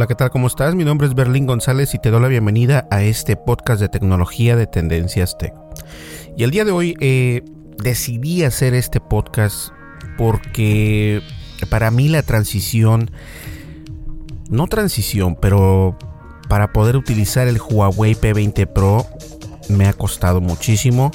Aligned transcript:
Hola, 0.00 0.06
¿qué 0.06 0.14
tal? 0.14 0.30
¿Cómo 0.30 0.46
estás? 0.46 0.74
Mi 0.74 0.82
nombre 0.82 1.06
es 1.06 1.14
Berlín 1.14 1.44
González 1.44 1.94
y 1.94 1.98
te 1.98 2.10
doy 2.10 2.22
la 2.22 2.28
bienvenida 2.28 2.88
a 2.90 3.02
este 3.02 3.36
podcast 3.36 3.82
de 3.82 3.90
tecnología 3.90 4.56
de 4.56 4.66
Tendencias 4.66 5.36
Tech. 5.36 5.52
Y 6.38 6.42
el 6.42 6.50
día 6.50 6.64
de 6.64 6.70
hoy 6.70 6.96
eh, 7.00 7.42
decidí 7.76 8.42
hacer 8.44 8.72
este 8.72 8.98
podcast 8.98 9.72
porque 10.16 11.20
para 11.68 11.90
mí 11.90 12.08
la 12.08 12.22
transición, 12.22 13.10
no 14.48 14.68
transición, 14.68 15.36
pero 15.38 15.98
para 16.48 16.72
poder 16.72 16.96
utilizar 16.96 17.46
el 17.46 17.60
Huawei 17.60 18.14
P20 18.14 18.72
Pro 18.72 19.04
me 19.68 19.86
ha 19.86 19.92
costado 19.92 20.40
muchísimo. 20.40 21.10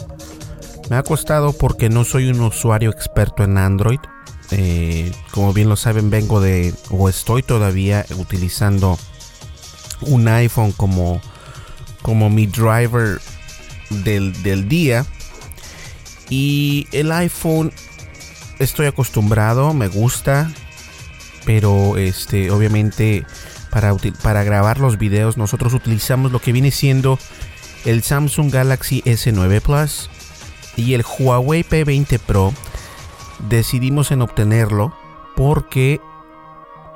Me 0.92 0.98
ha 0.98 1.02
costado 1.02 1.54
porque 1.54 1.90
no 1.90 2.04
soy 2.04 2.30
un 2.30 2.40
usuario 2.40 2.92
experto 2.92 3.44
en 3.44 3.58
Android. 3.58 4.00
Eh, 4.52 5.12
como 5.32 5.54
bien 5.54 5.70
lo 5.70 5.76
saben, 5.76 6.10
vengo 6.10 6.40
de, 6.42 6.74
o 6.90 7.10
estoy 7.10 7.44
todavía 7.44 8.06
utilizando 8.18 8.98
un 10.02 10.28
iPhone 10.28 10.72
como, 10.72 11.22
como 12.02 12.30
mi 12.30 12.46
driver 12.46 13.20
del, 13.90 14.42
del 14.44 14.68
día. 14.70 15.06
Y 16.30 16.88
el 16.92 17.12
iPhone 17.12 17.72
estoy 18.60 18.88
acostumbrado, 18.88 19.74
me 19.74 19.88
gusta, 19.88 20.52
pero 21.46 21.98
este, 21.98 22.52
obviamente 22.52 23.26
para, 23.70 23.94
para 24.24 24.44
grabar 24.44 24.80
los 24.80 24.98
videos 24.98 25.38
nosotros 25.38 25.74
utilizamos 25.74 26.32
lo 26.32 26.40
que 26.40 26.54
viene 26.54 26.72
siendo 26.72 27.20
el 27.84 28.04
Samsung 28.04 28.52
Galaxy 28.52 29.02
S9 29.04 29.62
Plus 29.62 30.10
y 30.76 30.94
el 30.94 31.04
Huawei 31.04 31.64
P20 31.64 32.20
Pro. 32.20 32.54
Decidimos 33.40 34.12
en 34.12 34.22
obtenerlo 34.22 34.94
porque 35.36 36.02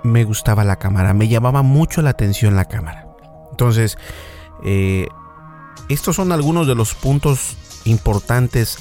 me 0.03 0.23
gustaba 0.23 0.63
la 0.63 0.77
cámara, 0.77 1.13
me 1.13 1.27
llamaba 1.27 1.61
mucho 1.61 2.01
la 2.01 2.11
atención 2.11 2.55
la 2.55 2.66
cámara. 2.66 3.07
Entonces, 3.51 3.97
eh, 4.63 5.07
estos 5.89 6.16
son 6.16 6.31
algunos 6.31 6.67
de 6.67 6.75
los 6.75 6.94
puntos 6.94 7.57
importantes 7.85 8.78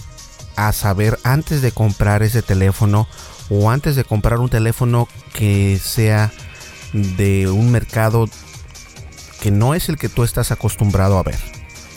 a 0.56 0.72
saber 0.72 1.18
antes 1.22 1.62
de 1.62 1.72
comprar 1.72 2.22
ese 2.22 2.42
teléfono 2.42 3.08
o 3.48 3.70
antes 3.70 3.96
de 3.96 4.04
comprar 4.04 4.38
un 4.38 4.48
teléfono 4.48 5.08
que 5.32 5.78
sea 5.82 6.32
de 6.92 7.48
un 7.48 7.70
mercado 7.70 8.26
que 9.40 9.50
no 9.50 9.74
es 9.74 9.88
el 9.88 9.96
que 9.96 10.08
tú 10.08 10.24
estás 10.24 10.50
acostumbrado 10.50 11.18
a 11.18 11.22
ver. 11.22 11.38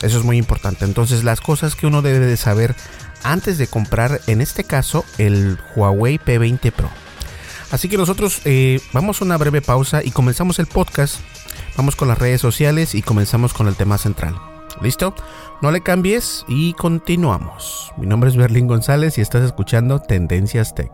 Eso 0.02 0.18
es 0.18 0.24
muy 0.24 0.38
importante. 0.38 0.86
Entonces 0.86 1.24
las 1.24 1.42
cosas 1.42 1.76
que 1.76 1.88
uno 1.88 2.02
debe 2.02 2.26
de 2.26 2.38
saber 2.38 2.76
antes 3.24 3.58
de 3.58 3.68
comprar, 3.68 4.22
en 4.28 4.42
este 4.42 4.64
caso, 4.64 5.06
el 5.18 5.58
Huawei 5.76 6.18
P20 6.20 6.72
Pro. 6.72 6.90
Así 7.72 7.88
que 7.88 7.98
nosotros 7.98 8.42
eh, 8.46 8.82
vamos 8.92 9.22
a 9.22 9.26
una 9.26 9.38
breve 9.38 9.62
pausa 9.62 10.04
y 10.04 10.12
comenzamos 10.12 10.60
el 10.60 10.68
podcast. 10.68 11.20
Vamos 11.78 11.96
con 11.96 12.10
las 12.10 12.18
redes 12.18 12.42
sociales 12.42 12.96
y 12.96 13.02
comenzamos 13.02 13.54
con 13.54 13.68
el 13.68 13.76
tema 13.76 13.98
central. 13.98 14.36
¿Listo? 14.82 15.16
No 15.62 15.72
le 15.72 15.82
cambies 15.82 16.44
y 16.48 16.74
continuamos. 16.74 17.92
Mi 17.98 18.08
nombre 18.08 18.30
es 18.30 18.36
Berlín 18.36 18.68
González 18.68 19.18
y 19.18 19.22
estás 19.22 19.44
escuchando 19.44 20.00
Tendencias 20.00 20.76
Tech. 20.76 20.92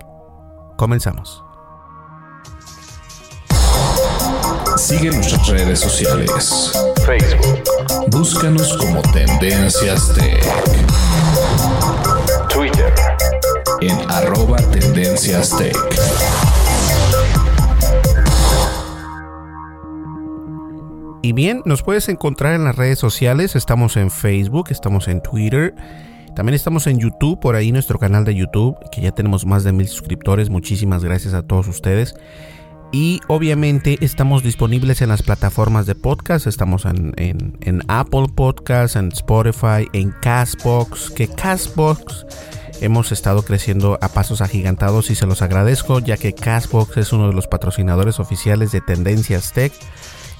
Comenzamos. 0.77 1.43
Sigue 4.77 5.09
nuestras 5.09 5.47
redes 5.47 5.79
sociales. 5.79 6.71
Facebook. 7.05 7.63
Búscanos 8.09 8.77
como 8.77 9.01
Tendencias 9.01 10.13
Tech. 10.13 11.06
En 13.81 13.97
arroba 14.09 14.57
Tendencias 14.71 15.55
Tech. 15.57 15.75
Y 21.21 21.33
bien, 21.33 21.61
nos 21.65 21.83
puedes 21.83 22.09
encontrar 22.09 22.55
en 22.55 22.63
las 22.63 22.75
redes 22.75 22.97
sociales. 22.97 23.55
Estamos 23.55 23.97
en 23.97 24.09
Facebook, 24.09 24.67
estamos 24.69 25.07
en 25.07 25.21
Twitter. 25.21 25.75
También 26.35 26.55
estamos 26.55 26.87
en 26.87 26.99
YouTube, 26.99 27.39
por 27.39 27.55
ahí 27.55 27.71
nuestro 27.71 27.99
canal 27.99 28.25
de 28.25 28.35
YouTube, 28.35 28.75
que 28.91 29.01
ya 29.01 29.11
tenemos 29.11 29.45
más 29.45 29.63
de 29.63 29.73
mil 29.73 29.87
suscriptores. 29.87 30.49
Muchísimas 30.49 31.03
gracias 31.03 31.33
a 31.33 31.43
todos 31.43 31.67
ustedes. 31.67 32.15
Y 32.91 33.19
obviamente 33.27 33.97
estamos 34.01 34.43
disponibles 34.43 35.01
en 35.01 35.09
las 35.09 35.21
plataformas 35.21 35.85
de 35.85 35.95
podcast. 35.95 36.47
Estamos 36.47 36.85
en, 36.85 37.13
en, 37.17 37.81
Apple 37.89 38.27
Podcasts, 38.33 38.95
en 38.95 39.09
Spotify, 39.09 39.87
en 39.91 40.11
Castbox. 40.21 41.11
Que 41.11 41.27
Castbox 41.27 42.25
hemos 42.81 43.11
estado 43.11 43.43
creciendo 43.43 43.97
a 44.01 44.09
pasos 44.09 44.41
agigantados 44.41 45.09
y 45.09 45.15
se 45.15 45.25
los 45.25 45.41
agradezco, 45.41 45.99
ya 45.99 46.17
que 46.17 46.33
Castbox 46.33 46.97
es 46.97 47.13
uno 47.13 47.27
de 47.27 47.33
los 47.33 47.47
patrocinadores 47.47 48.19
oficiales 48.19 48.71
de 48.71 48.81
Tendencias 48.81 49.53
Tech. 49.53 49.73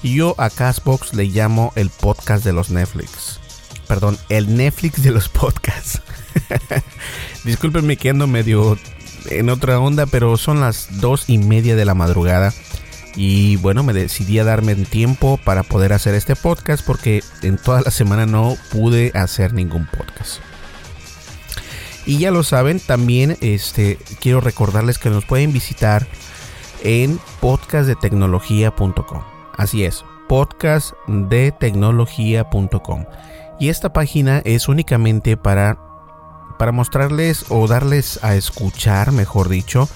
Y 0.02 0.14
yo 0.14 0.34
a 0.38 0.50
Castbox 0.50 1.14
le 1.14 1.24
llamo 1.24 1.72
el 1.74 1.90
podcast 1.90 2.44
de 2.44 2.52
los 2.52 2.70
Netflix. 2.70 3.40
Perdón, 3.88 4.18
el 4.28 4.56
Netflix 4.56 5.02
de 5.02 5.10
los 5.10 5.28
podcasts. 5.28 6.00
Discúlpenme 7.44 7.96
que 7.96 8.10
ando 8.10 8.26
medio 8.26 8.78
en 9.30 9.50
otra 9.50 9.80
onda, 9.80 10.06
pero 10.06 10.36
son 10.36 10.60
las 10.60 11.00
dos 11.00 11.28
y 11.28 11.38
media 11.38 11.74
de 11.76 11.84
la 11.84 11.94
madrugada. 11.94 12.52
Y 13.16 13.56
bueno, 13.56 13.82
me 13.82 13.92
decidí 13.92 14.38
a 14.38 14.44
darme 14.44 14.76
tiempo 14.76 15.40
para 15.44 15.64
poder 15.64 15.92
hacer 15.92 16.14
este 16.14 16.36
podcast 16.36 16.86
porque 16.86 17.22
en 17.42 17.56
toda 17.56 17.80
la 17.80 17.90
semana 17.90 18.26
no 18.26 18.56
pude 18.70 19.10
hacer 19.14 19.52
ningún 19.52 19.86
podcast. 19.86 20.40
Y 22.08 22.16
ya 22.16 22.30
lo 22.30 22.42
saben, 22.42 22.80
también 22.80 23.36
este, 23.42 23.98
quiero 24.18 24.40
recordarles 24.40 24.98
que 24.98 25.10
nos 25.10 25.26
pueden 25.26 25.52
visitar 25.52 26.06
en 26.82 27.20
podcastdetecnología.com. 27.40 29.22
Así 29.54 29.84
es, 29.84 30.06
podcastdetecnología.com. 30.26 33.04
Y 33.60 33.68
esta 33.68 33.92
página 33.92 34.40
es 34.46 34.68
únicamente 34.68 35.36
para, 35.36 35.78
para 36.58 36.72
mostrarles 36.72 37.44
o 37.50 37.68
darles 37.68 38.24
a 38.24 38.36
escuchar, 38.36 39.12
mejor 39.12 39.50
dicho, 39.50 39.86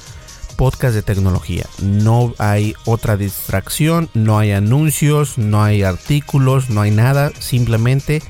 podcast 0.58 0.94
de 0.94 1.00
tecnología. 1.00 1.64
No 1.80 2.34
hay 2.36 2.74
otra 2.84 3.16
distracción, 3.16 4.10
no 4.12 4.38
hay 4.38 4.52
anuncios, 4.52 5.38
no 5.38 5.64
hay 5.64 5.82
artículos, 5.82 6.68
no 6.68 6.82
hay 6.82 6.90
nada. 6.90 7.32
Simplemente 7.38 8.22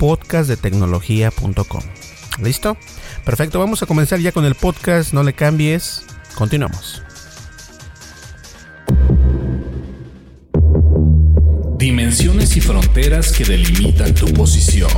podcastdetecnología.com. 0.00 1.82
¿Listo? 2.42 2.76
Perfecto, 3.24 3.58
vamos 3.58 3.82
a 3.82 3.86
comenzar 3.86 4.20
ya 4.20 4.32
con 4.32 4.44
el 4.44 4.54
podcast. 4.54 5.12
No 5.12 5.22
le 5.22 5.32
cambies. 5.32 6.04
Continuamos. 6.34 7.02
Dimensiones 11.78 12.56
y 12.56 12.60
fronteras 12.60 13.32
que 13.32 13.44
delimitan 13.44 14.14
tu 14.14 14.26
posición. 14.32 14.90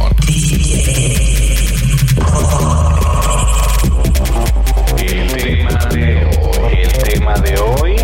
El 4.98 5.32
tema 5.36 5.84
de 5.86 6.24
hoy, 6.26 6.74
el 6.82 6.92
tema 7.02 7.34
de 7.38 7.58
hoy, 7.58 7.96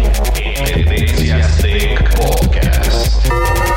Tendencias 0.65 1.59
Tech 1.59 2.17
Podcast. 2.17 3.72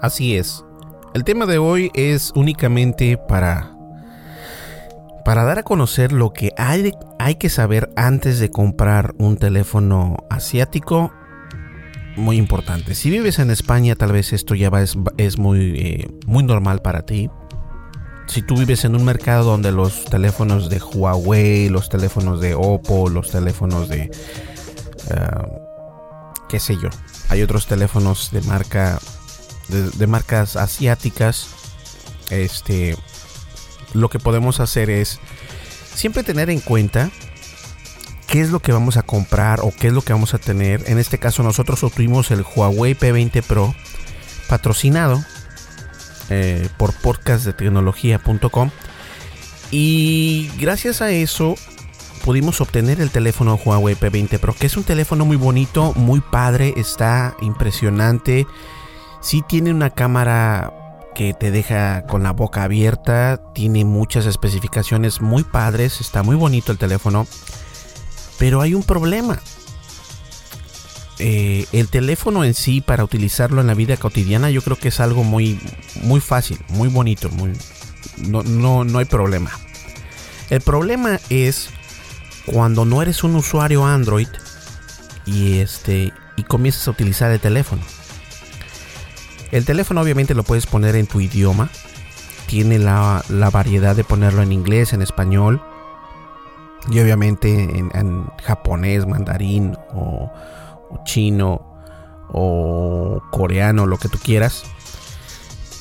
Así 0.00 0.36
es. 0.36 0.64
El 1.14 1.24
tema 1.24 1.46
de 1.46 1.58
hoy 1.58 1.90
es 1.94 2.32
únicamente 2.34 3.16
para 3.16 3.76
para 5.26 5.42
dar 5.42 5.58
a 5.58 5.64
conocer 5.64 6.12
lo 6.12 6.32
que 6.32 6.52
hay, 6.56 7.34
que 7.34 7.48
saber 7.48 7.90
antes 7.96 8.38
de 8.38 8.48
comprar 8.52 9.12
un 9.18 9.36
teléfono 9.36 10.18
asiático. 10.30 11.12
Muy 12.14 12.36
importante. 12.36 12.94
Si 12.94 13.10
vives 13.10 13.40
en 13.40 13.50
España, 13.50 13.96
tal 13.96 14.12
vez 14.12 14.32
esto 14.32 14.54
ya 14.54 14.70
va, 14.70 14.82
es, 14.82 14.96
es 15.16 15.36
muy, 15.36 15.80
eh, 15.80 16.08
muy 16.26 16.44
normal 16.44 16.80
para 16.80 17.02
ti. 17.02 17.28
Si 18.28 18.40
tú 18.42 18.56
vives 18.56 18.84
en 18.84 18.94
un 18.94 19.04
mercado 19.04 19.50
donde 19.50 19.72
los 19.72 20.04
teléfonos 20.04 20.70
de 20.70 20.78
Huawei, 20.78 21.70
los 21.70 21.88
teléfonos 21.88 22.40
de 22.40 22.54
Oppo, 22.54 23.08
los 23.08 23.28
teléfonos 23.32 23.88
de... 23.88 24.12
Uh, 25.10 26.46
qué 26.48 26.60
sé 26.60 26.76
yo. 26.80 26.88
Hay 27.30 27.42
otros 27.42 27.66
teléfonos 27.66 28.30
de 28.30 28.42
marca 28.42 29.00
de, 29.68 30.06
marcas 30.06 30.56
asiáticas, 30.56 31.48
este, 32.30 32.96
lo 33.92 34.08
que 34.08 34.18
podemos 34.18 34.60
hacer 34.60 34.90
es 34.90 35.18
siempre 35.94 36.22
tener 36.22 36.50
en 36.50 36.60
cuenta 36.60 37.10
qué 38.26 38.40
es 38.40 38.50
lo 38.50 38.60
que 38.60 38.72
vamos 38.72 38.96
a 38.96 39.02
comprar 39.02 39.60
o 39.60 39.72
qué 39.72 39.88
es 39.88 39.92
lo 39.92 40.02
que 40.02 40.12
vamos 40.12 40.34
a 40.34 40.38
tener. 40.38 40.84
En 40.86 40.98
este 40.98 41.18
caso 41.18 41.42
nosotros 41.42 41.82
obtuvimos 41.82 42.30
el 42.30 42.42
Huawei 42.42 42.94
P20 42.94 43.42
Pro 43.42 43.74
patrocinado 44.48 45.24
eh, 46.30 46.68
por 46.76 46.92
podcastdetecnología.com 46.92 48.70
y 49.70 50.50
gracias 50.58 51.02
a 51.02 51.10
eso 51.10 51.56
pudimos 52.24 52.60
obtener 52.60 53.00
el 53.00 53.10
teléfono 53.10 53.54
Huawei 53.54 53.94
P20 53.94 54.38
Pro, 54.38 54.54
que 54.54 54.66
es 54.66 54.76
un 54.76 54.84
teléfono 54.84 55.24
muy 55.24 55.36
bonito, 55.36 55.92
muy 55.94 56.20
padre, 56.20 56.74
está 56.76 57.36
impresionante 57.40 58.46
Sí 59.20 59.42
tiene 59.46 59.70
una 59.70 59.90
cámara 59.90 60.72
que 61.14 61.32
te 61.32 61.50
deja 61.50 62.06
con 62.06 62.22
la 62.22 62.32
boca 62.32 62.62
abierta, 62.62 63.40
tiene 63.54 63.84
muchas 63.84 64.26
especificaciones 64.26 65.22
muy 65.22 65.44
padres, 65.44 66.00
está 66.00 66.22
muy 66.22 66.36
bonito 66.36 66.72
el 66.72 66.78
teléfono, 66.78 67.26
pero 68.38 68.60
hay 68.60 68.74
un 68.74 68.82
problema. 68.82 69.40
Eh, 71.18 71.64
el 71.72 71.88
teléfono 71.88 72.44
en 72.44 72.52
sí 72.52 72.82
para 72.82 73.02
utilizarlo 73.02 73.62
en 73.62 73.66
la 73.68 73.72
vida 73.72 73.96
cotidiana 73.96 74.50
yo 74.50 74.60
creo 74.60 74.76
que 74.76 74.88
es 74.88 75.00
algo 75.00 75.24
muy, 75.24 75.58
muy 76.02 76.20
fácil, 76.20 76.58
muy 76.68 76.88
bonito, 76.88 77.30
muy, 77.30 77.52
no, 78.18 78.42
no, 78.42 78.84
no 78.84 78.98
hay 78.98 79.06
problema. 79.06 79.50
El 80.50 80.60
problema 80.60 81.18
es 81.30 81.70
cuando 82.44 82.84
no 82.84 83.00
eres 83.00 83.24
un 83.24 83.34
usuario 83.36 83.86
Android 83.86 84.28
y 85.24 85.58
este 85.58 86.12
y 86.36 86.42
comienzas 86.42 86.86
a 86.88 86.90
utilizar 86.90 87.30
el 87.32 87.40
teléfono. 87.40 87.82
El 89.56 89.64
teléfono 89.64 90.02
obviamente 90.02 90.34
lo 90.34 90.42
puedes 90.42 90.66
poner 90.66 90.96
en 90.96 91.06
tu 91.06 91.18
idioma. 91.18 91.70
Tiene 92.46 92.78
la, 92.78 93.24
variedad 93.50 93.96
de 93.96 94.04
ponerlo 94.04 94.42
en 94.42 94.52
inglés, 94.52 94.92
en 94.92 95.00
español. 95.00 95.62
Y 96.90 97.00
obviamente 97.00 97.54
en, 97.54 98.26
japonés, 98.44 99.06
mandarín 99.06 99.74
o, 99.94 100.30
o, 100.90 101.00
chino 101.06 101.74
o 102.28 103.22
coreano, 103.32 103.86
lo 103.86 103.96
que 103.96 104.10
tú 104.10 104.18
quieras. 104.18 104.64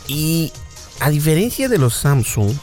Y 0.08 0.54
a 1.02 1.10
diferencia 1.10 1.68
de 1.68 1.78
los 1.78 1.96
Samsung, 1.96 2.56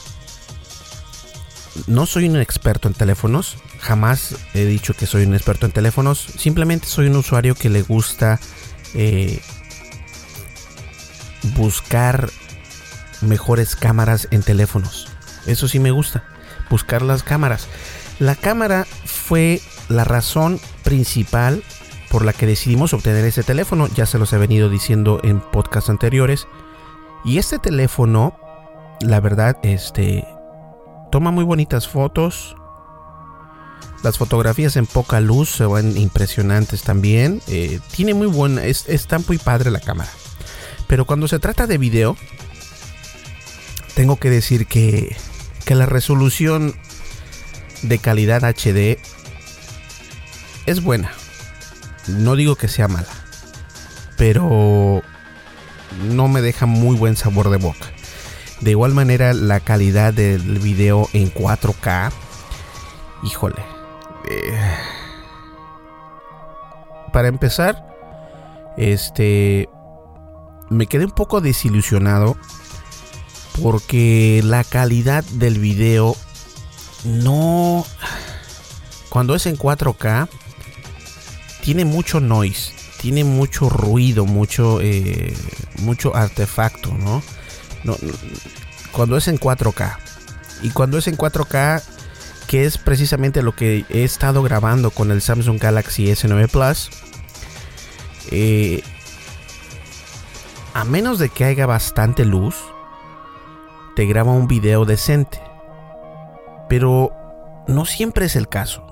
no 1.89 2.07
soy 2.07 2.27
un 2.27 2.41
experto 2.41 2.89
en 2.89 2.95
teléfonos. 2.95 3.59
Jamás 3.81 4.35
he 4.55 4.65
dicho 4.65 4.95
que 4.95 5.05
soy 5.05 5.25
un 5.25 5.35
experto 5.35 5.67
en 5.67 5.73
teléfonos. 5.73 6.21
Simplemente 6.39 6.87
soy 6.87 7.09
un 7.09 7.17
usuario 7.17 7.55
que 7.55 7.69
le 7.69 7.83
gusta 7.83 8.41
eh, 8.95 9.43
buscar 11.55 12.31
mejores 13.21 13.77
cámaras 13.77 14.29
en 14.31 14.43
teléfonos. 14.43 15.09
Eso 15.47 15.69
sí 15.69 15.79
me 15.79 15.91
gusta, 15.91 16.25
buscar 16.71 17.03
las 17.03 17.23
cámaras. 17.23 17.69
La 18.19 18.35
cámara 18.35 18.87
fue 19.05 19.61
la 19.89 20.05
razón 20.05 20.61
principal 20.85 21.63
por 22.11 22.25
la 22.25 22.33
que 22.33 22.47
decidimos 22.47 22.93
obtener 22.93 23.25
ese 23.25 23.43
teléfono. 23.43 23.89
Ya 23.89 24.07
se 24.07 24.19
los 24.19 24.33
he 24.33 24.39
venido 24.39 24.69
diciendo 24.69 25.21
en 25.25 25.41
podcasts 25.41 25.91
anteriores. 25.91 26.47
Y 27.25 27.39
este 27.39 27.59
teléfono, 27.59 28.37
la 29.01 29.21
verdad, 29.21 29.57
este 29.63 30.27
toma 31.11 31.31
muy 31.31 31.45
bonitas 31.45 31.89
fotos. 31.89 32.57
Las 34.03 34.19
fotografías 34.19 34.77
en 34.77 34.87
poca 34.87 35.21
luz 35.21 35.51
se 35.51 35.65
van 35.65 35.97
impresionantes 35.97 36.83
también. 36.83 37.41
Eh, 37.47 37.81
tiene 37.93 38.15
muy 38.15 38.27
buena, 38.27 38.65
es, 38.65 38.89
está 38.89 39.19
muy 39.21 39.39
padre 39.39 39.71
la 39.71 39.81
cámara. 39.81 40.11
Pero 40.93 41.07
cuando 41.07 41.27
se 41.27 41.39
trata 41.39 41.67
de 41.67 41.79
video, 41.79 42.19
tengo 43.95 44.17
que 44.17 44.29
decir 44.29 44.67
que, 44.67 45.17
que 45.65 45.75
la 45.75 45.87
resolución 45.87 46.75
de 47.81 47.99
calidad 47.99 48.45
HD 48.45 48.99
es 50.67 50.83
buena. 50.83 51.11
No 52.09 52.37
digo 52.37 52.57
que 52.57 52.69
sea 52.69 52.89
mala, 52.89 53.09
pero 54.19 55.01
no 56.11 56.29
me 56.29 56.43
deja 56.43 56.67
muy 56.67 56.95
buen 56.95 57.17
sabor 57.17 57.49
de 57.49 57.57
boca. 57.57 57.87
De 58.61 58.73
igual 58.73 58.93
manera, 58.93 59.33
la 59.33 59.61
calidad 59.61 60.13
del 60.13 60.59
video 60.59 61.09
en 61.15 61.33
4K, 61.33 62.13
híjole. 63.23 63.63
Eh, 64.31 64.77
para 67.15 67.29
empezar, 67.29 67.83
este 68.77 69.71
me 70.73 70.87
quedé 70.87 71.05
un 71.05 71.13
poco 71.13 71.41
desilusionado 71.41 72.37
porque 73.61 74.41
la 74.45 74.65
calidad 74.65 75.25
del 75.25 75.59
video 75.59 76.17
no 77.05 77.85
cuando 79.09 79.35
es 79.35 79.47
en 79.47 79.57
4K 79.57 80.29
tiene 81.63 81.85
mucho 81.85 82.21
noise 82.21 82.73
tiene 83.01 83.25
mucho 83.25 83.69
ruido 83.69 84.25
mucho 84.25 84.81
eh, 84.81 85.35
mucho 85.81 86.17
artefacto 86.17 86.93
¿no? 86.93 87.23
¿no? 87.85 87.97
cuando 88.93 89.17
es 89.17 89.29
en 89.29 89.39
4K 89.39 89.97
y 90.63 90.71
cuando 90.71 90.99
es 90.99 91.09
en 91.09 91.17
4K 91.17 91.83
que 92.47 92.65
es 92.65 92.79
precisamente 92.79 93.43
lo 93.43 93.55
que 93.55 93.85
he 93.89 94.05
estado 94.05 94.43
grabando 94.43 94.91
con 94.91 95.11
el 95.11 95.21
Samsung 95.21 95.59
Galaxy 95.59 96.07
S9 96.07 96.49
Plus 96.49 96.91
eh, 98.31 98.83
a 100.75 100.85
menos 100.85 101.19
de 101.19 101.29
que 101.29 101.45
haya 101.45 101.67
bastante 101.67 102.25
luz, 102.25 102.57
te 103.95 104.07
graba 104.07 104.33
un 104.33 104.49
video 104.49 104.85
decente. 104.85 105.41
Pero 106.69 107.13
no 107.69 107.85
siempre 107.85 108.27
es 108.27 108.37
el 108.37 108.49
caso. 108.49 108.87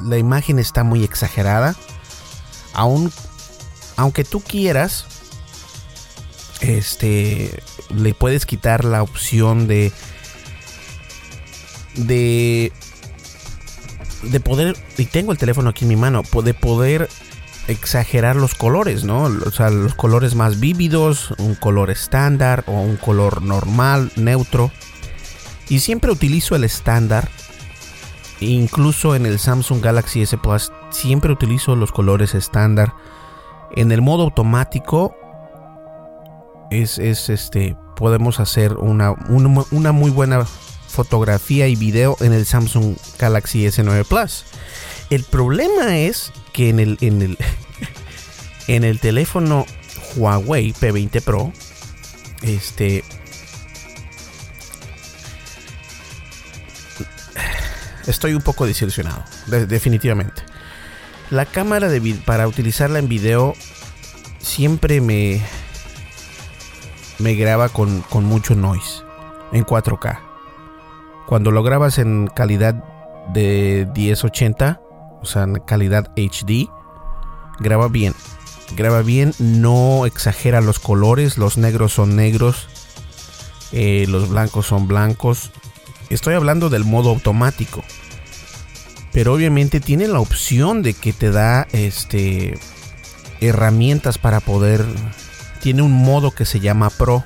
La 0.00 0.18
imagen 0.18 0.58
está 0.58 0.84
muy 0.84 1.04
exagerada. 1.04 1.74
Aún, 2.72 3.12
aunque 3.96 4.24
tú 4.24 4.40
quieras, 4.40 5.06
este, 6.60 7.62
le 7.90 8.14
puedes 8.14 8.46
quitar 8.46 8.84
la 8.84 9.02
opción 9.02 9.68
de, 9.68 9.92
de, 11.94 12.72
de 14.22 14.40
poder, 14.40 14.76
y 14.96 15.04
tengo 15.04 15.32
el 15.32 15.38
teléfono 15.38 15.70
aquí 15.70 15.84
en 15.84 15.90
mi 15.90 15.96
mano, 15.96 16.22
de 16.42 16.54
poder 16.54 17.08
exagerar 17.68 18.36
los 18.36 18.54
colores, 18.54 19.04
¿no? 19.04 19.22
O 19.22 19.50
sea, 19.50 19.70
los 19.70 19.94
colores 19.94 20.34
más 20.34 20.60
vívidos, 20.60 21.34
un 21.38 21.54
color 21.54 21.90
estándar 21.90 22.64
o 22.66 22.72
un 22.72 22.96
color 22.96 23.42
normal, 23.42 24.12
neutro. 24.16 24.70
Y 25.68 25.80
siempre 25.80 26.10
utilizo 26.10 26.56
el 26.56 26.64
estándar. 26.64 27.28
Incluso 28.40 29.14
en 29.14 29.26
el 29.26 29.38
Samsung 29.38 29.80
Galaxy 29.82 30.22
S 30.22 30.36
Plus 30.36 30.72
siempre 30.90 31.32
utilizo 31.32 31.76
los 31.76 31.92
colores 31.92 32.34
estándar. 32.34 32.94
En 33.74 33.90
el 33.92 34.02
modo 34.02 34.24
automático 34.24 35.16
es, 36.70 36.98
este 36.98 37.76
podemos 37.96 38.40
hacer 38.40 38.74
una, 38.74 39.12
una, 39.70 39.92
muy 39.92 40.10
buena 40.10 40.44
fotografía 40.44 41.68
y 41.68 41.76
video 41.76 42.16
en 42.20 42.32
el 42.32 42.44
Samsung 42.44 42.96
Galaxy 43.18 43.64
S9 43.66 44.04
Plus. 44.04 44.44
El 45.10 45.24
problema 45.24 45.98
es 45.98 46.32
que 46.52 46.68
en 46.68 46.80
el, 46.80 46.98
en 47.00 47.22
el, 47.22 47.38
en 48.68 48.84
el 48.84 49.00
teléfono 49.00 49.66
Huawei 50.16 50.72
P20 50.72 51.22
Pro, 51.22 51.52
este, 52.42 53.04
estoy 58.06 58.34
un 58.34 58.42
poco 58.42 58.66
desilusionado, 58.66 59.24
definitivamente. 59.46 60.42
La 61.30 61.46
cámara 61.46 61.88
de 61.88 62.14
para 62.24 62.46
utilizarla 62.46 62.98
en 62.98 63.08
video 63.08 63.54
siempre 64.38 65.00
me 65.00 65.42
me 67.18 67.34
graba 67.34 67.68
con, 67.68 68.02
con 68.02 68.24
mucho 68.24 68.54
noise 68.54 69.02
en 69.52 69.64
4K. 69.64 70.20
Cuando 71.26 71.50
lo 71.50 71.62
grabas 71.62 71.98
en 71.98 72.26
calidad 72.26 72.74
de 73.32 73.88
1080, 73.94 74.80
o 75.24 75.26
sea, 75.26 75.46
calidad 75.66 76.12
HD, 76.16 76.68
graba 77.58 77.88
bien. 77.88 78.14
Graba 78.76 79.00
bien, 79.00 79.32
no 79.38 80.04
exagera 80.04 80.60
los 80.60 80.78
colores, 80.78 81.38
los 81.38 81.56
negros 81.56 81.94
son 81.94 82.14
negros, 82.14 82.68
eh, 83.72 84.04
los 84.08 84.28
blancos 84.28 84.66
son 84.66 84.86
blancos. 84.86 85.50
Estoy 86.10 86.34
hablando 86.34 86.68
del 86.68 86.84
modo 86.84 87.08
automático. 87.08 87.82
Pero 89.12 89.32
obviamente 89.32 89.80
tiene 89.80 90.08
la 90.08 90.20
opción 90.20 90.82
de 90.82 90.92
que 90.92 91.14
te 91.14 91.30
da 91.30 91.66
este 91.72 92.58
herramientas 93.40 94.18
para 94.18 94.40
poder 94.40 94.84
tiene 95.62 95.80
un 95.80 95.92
modo 95.92 96.32
que 96.32 96.44
se 96.44 96.60
llama 96.60 96.90
Pro. 96.90 97.24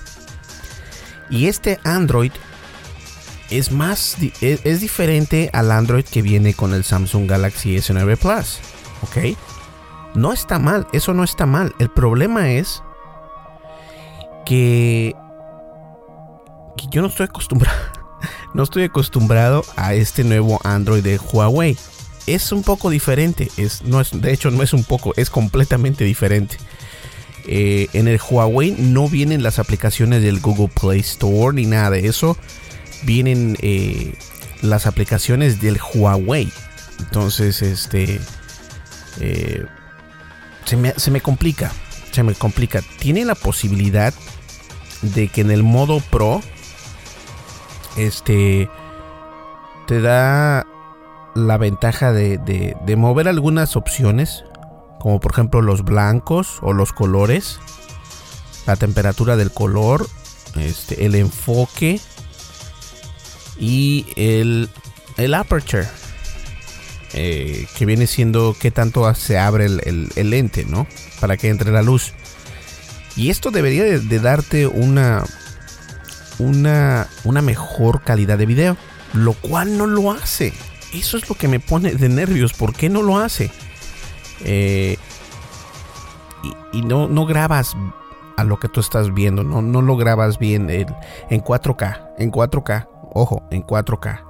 Y 1.31 1.49
este 1.49 1.81
Android 1.83 2.31
es 3.51 3.73
más 3.73 4.17
es, 4.41 4.81
diferente 4.81 5.51
al 5.53 5.71
Android 5.73 6.05
que 6.05 6.23
viene 6.23 6.55
con 6.55 6.75
el 6.75 6.85
Samsung 6.85 7.29
Galaxy 7.29 7.77
S9 7.77 8.17
Plus, 8.17 8.59
¿ok? 9.03 9.37
No 10.15 10.33
está 10.33 10.59
mal, 10.59 10.87
eso 10.93 11.15
no 11.15 11.25
está 11.25 11.47
mal. 11.47 11.75
El 11.79 11.91
problema 11.91 12.51
es 12.51 12.83
que, 14.45 15.15
que 16.77 16.87
yo 16.91 17.03
no 17.03 17.09
estoy 17.09 17.25
acostumbrado 17.25 17.77
no 18.55 18.63
estoy 18.63 18.85
acostumbrado 18.85 19.65
a 19.77 19.95
este 19.95 20.25
nuevo 20.25 20.61
Android 20.65 21.03
de 21.03 21.19
Huawei. 21.19 21.77
Es 22.27 22.53
un 22.53 22.63
poco 22.63 22.91
diferente, 22.91 23.51
es, 23.57 23.83
no 23.83 24.01
es, 24.01 24.11
de 24.21 24.33
hecho 24.33 24.51
no 24.51 24.63
es 24.63 24.75
un 24.75 24.85
poco, 24.85 25.15
es 25.17 25.31
completamente 25.31 26.05
diferente. 26.05 26.57
Eh, 27.47 27.89
en 27.95 28.09
el 28.09 28.21
Huawei 28.21 28.73
no 28.73 29.09
vienen 29.09 29.43
las 29.43 29.59
aplicaciones 29.59 30.23
del 30.23 30.41
Google 30.41 30.69
Play 30.69 31.01
Store 31.01 31.55
ni 31.55 31.65
nada 31.65 31.91
de 31.91 32.07
eso. 32.07 32.37
Vienen 33.03 33.57
eh, 33.61 34.15
las 34.63 34.87
aplicaciones 34.87 35.61
del 35.61 35.79
Huawei. 35.95 36.53
Entonces, 36.99 37.63
este. 37.63 38.21
Eh, 39.21 39.65
se, 40.65 40.77
me, 40.77 40.93
se 40.97 41.11
me 41.11 41.21
complica. 41.21 41.73
Se 42.13 42.23
me 42.23 42.35
complica. 42.35 42.83
Tiene 42.99 43.25
la 43.25 43.35
posibilidad 43.35 44.13
de 45.03 45.29
que 45.29 45.41
en 45.43 45.51
el 45.51 45.63
modo 45.63 46.01
Pro. 46.01 46.43
Este. 47.97 48.69
Te 49.87 50.01
da 50.03 50.67
la 51.35 51.57
ventaja 51.57 52.13
de, 52.13 52.37
de 52.39 52.97
mover 52.97 53.27
algunas 53.27 53.75
opciones 53.75 54.45
como 54.99 55.21
por 55.21 55.33
ejemplo 55.33 55.63
los 55.63 55.85
blancos 55.85 56.59
o 56.63 56.73
los 56.73 56.93
colores, 56.93 57.61
la 58.67 58.77
temperatura 58.77 59.37
del 59.37 59.53
color, 59.53 60.09
este, 60.57 61.07
el 61.07 61.15
enfoque 61.15 62.01
y 63.59 64.07
el, 64.17 64.69
el 65.17 65.35
aperture, 65.35 65.87
eh, 67.15 67.67
que 67.77 67.87
viene 67.87 68.07
siendo 68.07 68.57
qué 68.59 68.71
tanto 68.71 69.13
se 69.15 69.39
abre 69.39 69.67
el, 69.67 70.31
lente, 70.31 70.65
¿no? 70.65 70.87
Para 71.21 71.37
que 71.37 71.49
entre 71.49 71.73
la 71.73 71.83
luz. 71.83 72.13
Y 73.17 73.31
esto 73.31 73.51
debería 73.51 73.85
de, 73.85 74.21
darte 74.21 74.67
una, 74.67 75.25
una, 76.39 77.09
una 77.25 77.43
mejor 77.43 78.03
calidad 78.03 78.39
de 78.39 78.47
video, 78.47 78.77
lo 79.13 79.33
cual 79.33 79.77
no 79.77 79.87
lo 79.87 80.13
hace. 80.13 80.53
Eso 80.95 81.17
es 81.17 81.29
lo 81.29 81.35
que 81.35 81.49
me 81.49 81.61
pone 81.61 81.95
de 81.95 82.09
nervios. 82.09 82.53
¿Por 82.53 82.75
qué 82.75 82.89
no 82.89 83.03
lo 83.03 83.19
hace? 83.19 83.51
Eh, 84.45 84.97
y, 86.73 86.83
no, 86.83 87.09
no 87.09 87.27
grabas 87.27 87.75
a 88.39 88.45
lo 88.45 88.61
que 88.61 88.69
tú 88.69 88.79
estás 88.79 89.13
viendo, 89.13 89.43
no, 89.43 89.63
no 89.63 89.83
lo 89.83 89.97
grabas 89.97 90.39
bien 90.39 90.71
en, 90.71 90.87
4K, 91.43 92.13
en 92.19 92.31
4K, 92.31 92.87
ojo, 93.13 93.43
en 93.51 93.65
4K. 93.67 94.23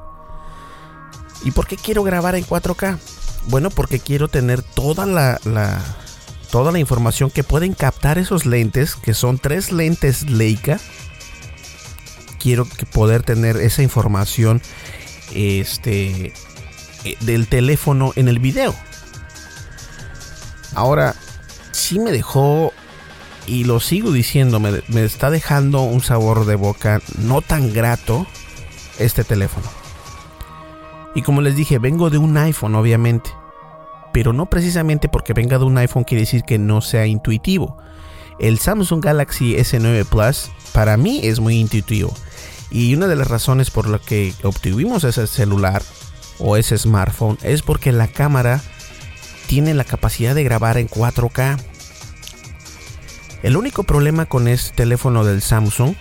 ¿Y 1.44 1.50
por 1.50 1.66
qué 1.66 1.76
quiero 1.76 2.02
grabar 2.02 2.34
en 2.34 2.42
4K? 2.42 2.98
Bueno, 3.48 3.68
porque 3.68 4.00
quiero 4.00 4.28
tener 4.28 4.62
toda 4.62 5.04
la, 5.04 5.38
toda 6.50 6.72
la 6.72 6.78
información 6.78 7.30
que 7.30 7.44
pueden 7.44 7.74
captar 7.74 8.16
esos 8.16 8.46
lentes, 8.46 8.94
que 8.94 9.12
son 9.12 9.38
tres 9.38 9.72
lentes 9.72 10.22
Leica. 10.30 10.80
Quiero 12.40 12.66
poder 12.94 13.24
tener 13.24 13.58
esa 13.58 13.82
información 13.82 14.62
este, 15.34 16.32
eh, 17.04 17.16
del 17.20 17.46
teléfono 17.46 18.14
en 18.16 18.28
el 18.28 18.38
video. 18.38 18.74
Ahora, 20.74 21.14
sí 21.72 21.98
me 21.98 22.10
dejó, 22.10 22.72
y 23.48 23.64
lo 23.64 23.80
sigo 23.80 24.12
diciendo, 24.12 24.60
me, 24.60 24.82
está 25.02 25.30
dejando 25.30 25.82
un 25.82 26.02
sabor 26.02 26.44
de 26.44 26.54
boca 26.54 27.00
no 27.18 27.40
tan 27.40 27.72
grato 27.72 28.26
este 28.98 29.24
teléfono. 29.24 29.66
Y 31.14 31.22
como 31.22 31.40
les 31.40 31.56
dije, 31.56 31.78
vengo 31.78 32.10
de 32.10 32.18
un 32.18 32.36
iPhone, 32.36 32.74
obviamente. 32.74 33.30
Pero 34.12 34.32
no 34.32 34.46
precisamente 34.46 35.08
porque 35.08 35.32
venga 35.32 35.58
de 35.58 35.64
un 35.64 35.78
iPhone 35.78 36.04
quiere 36.04 36.22
decir 36.22 36.42
que 36.42 36.58
no 36.58 36.80
sea 36.80 37.06
intuitivo. 37.06 37.78
El 38.38 38.58
Samsung 38.58 39.02
Galaxy 39.02 39.56
S9 39.56 40.04
Plus 40.04 40.50
para 40.72 40.96
mí 40.96 41.20
es 41.22 41.40
muy 41.40 41.58
intuitivo. 41.58 42.12
Y 42.70 42.94
una 42.94 43.06
de 43.06 43.16
las 43.16 43.28
razones 43.28 43.70
por 43.70 43.88
la 43.88 43.98
que 43.98 44.34
obtuvimos 44.42 45.04
ese 45.04 45.26
celular 45.26 45.82
o 46.38 46.56
ese 46.56 46.76
smartphone 46.76 47.38
es 47.42 47.62
porque 47.62 47.92
la 47.92 48.08
cámara 48.08 48.60
tiene 49.46 49.72
la 49.72 49.84
capacidad 49.84 50.34
de 50.34 50.44
grabar 50.44 50.76
en 50.76 50.88
4K. 50.88 51.58
El 53.42 53.56
único 53.56 53.84
problema 53.84 54.26
con 54.26 54.48
este 54.48 54.74
teléfono 54.74 55.24
del 55.24 55.42
Samsung, 55.42 55.94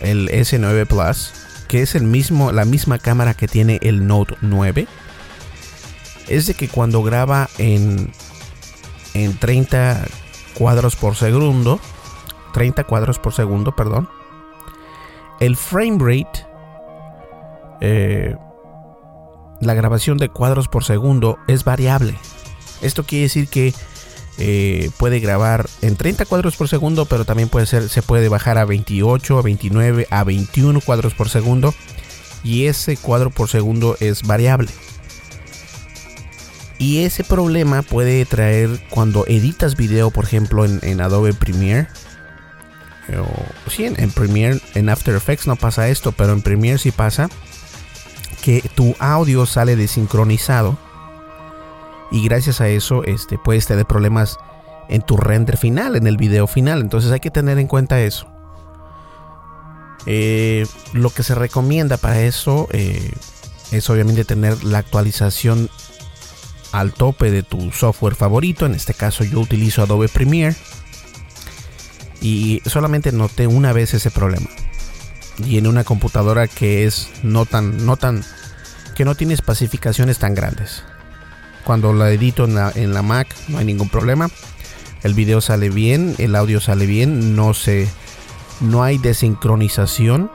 el 0.00 0.28
S9 0.28 0.86
Plus, 0.86 1.32
que 1.68 1.80
es 1.82 1.94
el 1.94 2.04
mismo, 2.04 2.52
la 2.52 2.64
misma 2.64 2.98
cámara 2.98 3.34
que 3.34 3.48
tiene 3.48 3.78
el 3.82 4.06
Note 4.06 4.36
9, 4.42 4.86
es 6.28 6.46
de 6.46 6.54
que 6.54 6.68
cuando 6.68 7.02
graba 7.02 7.48
en, 7.58 8.12
en 9.14 9.38
30 9.38 10.04
cuadros 10.54 10.96
por 10.96 11.16
segundo, 11.16 11.80
30 12.52 12.84
cuadros 12.84 13.18
por 13.18 13.32
segundo, 13.32 13.74
perdón, 13.74 14.08
el 15.40 15.56
frame 15.56 15.98
rate, 15.98 16.46
eh, 17.80 18.36
la 19.60 19.74
grabación 19.74 20.18
de 20.18 20.28
cuadros 20.28 20.68
por 20.68 20.84
segundo 20.84 21.38
es 21.48 21.64
variable. 21.64 22.16
Esto 22.82 23.04
quiere 23.04 23.24
decir 23.24 23.48
que 23.48 23.74
eh, 24.38 24.90
puede 24.98 25.20
grabar 25.20 25.68
en 25.82 25.96
30 25.96 26.24
cuadros 26.24 26.56
por 26.56 26.68
segundo, 26.68 27.04
pero 27.04 27.24
también 27.24 27.48
puede 27.48 27.66
ser, 27.66 27.88
se 27.88 28.02
puede 28.02 28.28
bajar 28.28 28.58
a 28.58 28.64
28, 28.64 29.38
a 29.38 29.42
29, 29.42 30.06
a 30.10 30.24
21 30.24 30.80
cuadros 30.80 31.14
por 31.14 31.28
segundo. 31.28 31.74
Y 32.42 32.66
ese 32.66 32.96
cuadro 32.96 33.30
por 33.30 33.48
segundo 33.48 33.96
es 34.00 34.22
variable. 34.22 34.68
Y 36.78 37.04
ese 37.04 37.22
problema 37.22 37.82
puede 37.82 38.24
traer 38.24 38.80
cuando 38.90 39.24
editas 39.28 39.76
video, 39.76 40.10
por 40.10 40.24
ejemplo, 40.24 40.64
en, 40.64 41.00
Adobe 41.00 41.32
Premiere. 41.34 41.86
O, 43.16 43.70
sí, 43.70 43.84
en, 43.84 44.00
en, 44.00 44.10
Premiere, 44.10 44.60
en 44.74 44.88
After 44.88 45.14
Effects 45.14 45.46
no 45.46 45.54
pasa 45.54 45.88
esto, 45.88 46.10
pero 46.10 46.32
en 46.32 46.42
Premiere 46.42 46.78
sí 46.78 46.90
pasa. 46.90 47.28
Que 48.42 48.68
tu 48.74 48.96
audio 48.98 49.46
sale 49.46 49.76
desincronizado 49.76 50.76
y 52.12 52.24
gracias 52.24 52.60
a 52.60 52.68
eso 52.68 53.02
este, 53.04 53.38
puedes 53.38 53.66
tener 53.66 53.86
problemas 53.86 54.38
en 54.88 55.00
tu 55.00 55.16
render 55.16 55.56
final, 55.56 55.96
en 55.96 56.06
el 56.06 56.18
video 56.18 56.46
final. 56.46 56.80
Entonces 56.82 57.10
hay 57.10 57.20
que 57.20 57.30
tener 57.30 57.58
en 57.58 57.66
cuenta 57.66 58.00
eso. 58.02 58.26
Eh, 60.04 60.66
lo 60.92 61.10
que 61.10 61.22
se 61.22 61.34
recomienda 61.34 61.96
para 61.96 62.20
eso 62.20 62.68
eh, 62.72 63.12
es 63.70 63.88
obviamente 63.88 64.24
tener 64.24 64.62
la 64.62 64.78
actualización 64.78 65.70
al 66.72 66.92
tope 66.92 67.30
de 67.30 67.42
tu 67.42 67.72
software 67.72 68.14
favorito. 68.14 68.66
En 68.66 68.74
este 68.74 68.92
caso 68.92 69.24
yo 69.24 69.40
utilizo 69.40 69.82
Adobe 69.82 70.08
Premiere. 70.08 70.54
Y 72.20 72.60
solamente 72.66 73.10
noté 73.10 73.46
una 73.46 73.72
vez 73.72 73.94
ese 73.94 74.10
problema. 74.10 74.48
Y 75.46 75.56
en 75.56 75.66
una 75.66 75.82
computadora 75.82 76.46
que 76.46 76.84
es 76.84 77.08
no 77.22 77.46
tan, 77.46 77.86
no 77.86 77.96
tan, 77.96 78.22
que 78.94 79.04
no 79.04 79.14
tiene 79.14 79.32
especificaciones 79.32 80.18
tan 80.18 80.34
grandes. 80.34 80.84
Cuando 81.64 81.92
la 81.92 82.10
edito 82.10 82.44
en 82.44 82.54
la, 82.54 82.72
en 82.74 82.94
la 82.94 83.02
Mac 83.02 83.34
no 83.48 83.58
hay 83.58 83.64
ningún 83.64 83.88
problema. 83.88 84.28
El 85.02 85.14
video 85.14 85.40
sale 85.40 85.68
bien, 85.68 86.14
el 86.18 86.36
audio 86.36 86.60
sale 86.60 86.86
bien, 86.86 87.34
no 87.34 87.54
se, 87.54 87.88
no 88.60 88.82
hay 88.82 88.98
desincronización. 88.98 90.30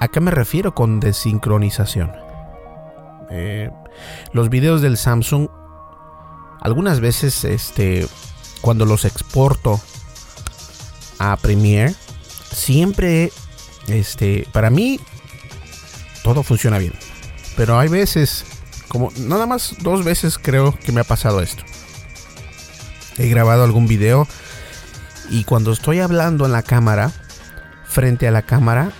¿A 0.00 0.08
qué 0.08 0.20
me 0.20 0.30
refiero 0.30 0.74
con 0.74 1.00
desincronización? 1.00 2.12
Eh, 3.30 3.70
los 4.32 4.48
videos 4.48 4.80
del 4.80 4.96
Samsung, 4.96 5.48
algunas 6.60 7.00
veces, 7.00 7.44
este, 7.44 8.06
cuando 8.60 8.84
los 8.84 9.04
exporto 9.04 9.80
a 11.18 11.36
Premiere, 11.36 11.94
siempre, 12.52 13.32
este, 13.88 14.46
para 14.52 14.70
mí, 14.70 15.00
todo 16.22 16.42
funciona 16.42 16.78
bien. 16.78 16.92
Pero 17.56 17.78
hay 17.78 17.88
veces, 17.88 18.44
como 18.88 19.12
nada 19.18 19.46
más 19.46 19.76
dos 19.80 20.04
veces 20.04 20.38
creo 20.38 20.76
que 20.78 20.92
me 20.92 21.00
ha 21.00 21.04
pasado 21.04 21.40
esto. 21.40 21.62
He 23.16 23.28
grabado 23.28 23.64
algún 23.64 23.86
video 23.86 24.26
y 25.30 25.44
cuando 25.44 25.72
estoy 25.72 26.00
hablando 26.00 26.46
en 26.46 26.52
la 26.52 26.62
cámara, 26.62 27.12
frente 27.86 28.28
a 28.28 28.30
la 28.30 28.42
cámara, 28.42 28.92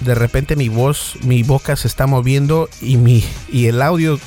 de 0.00 0.14
repente 0.14 0.56
mi 0.56 0.68
voz, 0.68 1.16
mi 1.22 1.42
boca 1.42 1.76
se 1.76 1.88
está 1.88 2.06
moviendo 2.06 2.68
y, 2.80 2.96
mi, 2.96 3.24
y 3.48 3.66
el 3.66 3.80
audio 3.82 4.18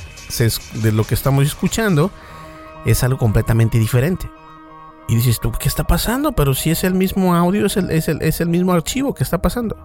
de 0.74 0.92
lo 0.92 1.04
que 1.04 1.14
estamos 1.14 1.44
escuchando 1.44 2.10
es 2.84 3.02
algo 3.02 3.18
completamente 3.18 3.78
diferente. 3.78 4.30
Y 5.08 5.16
dices 5.16 5.40
tú, 5.40 5.50
¿qué 5.52 5.68
está 5.68 5.84
pasando? 5.84 6.32
Pero 6.32 6.54
si 6.54 6.70
es 6.70 6.84
el 6.84 6.94
mismo 6.94 7.34
audio, 7.34 7.66
es 7.66 7.76
el, 7.76 7.90
es 7.90 8.08
el, 8.08 8.22
es 8.22 8.40
el 8.40 8.48
mismo 8.48 8.72
archivo 8.72 9.12
que 9.12 9.24
está 9.24 9.42
pasando. 9.42 9.76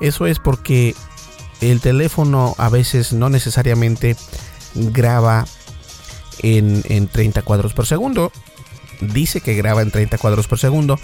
Eso 0.00 0.26
es 0.26 0.38
porque 0.38 0.94
el 1.62 1.80
teléfono 1.80 2.54
a 2.58 2.68
veces 2.68 3.12
no 3.12 3.30
necesariamente 3.30 4.16
graba 4.74 5.46
en, 6.40 6.82
en 6.88 7.06
30 7.08 7.42
cuadros 7.42 7.72
por 7.72 7.86
segundo. 7.86 8.32
Dice 9.00 9.40
que 9.40 9.54
graba 9.54 9.82
en 9.82 9.90
30 9.90 10.18
cuadros 10.18 10.48
por 10.48 10.58
segundo, 10.58 10.98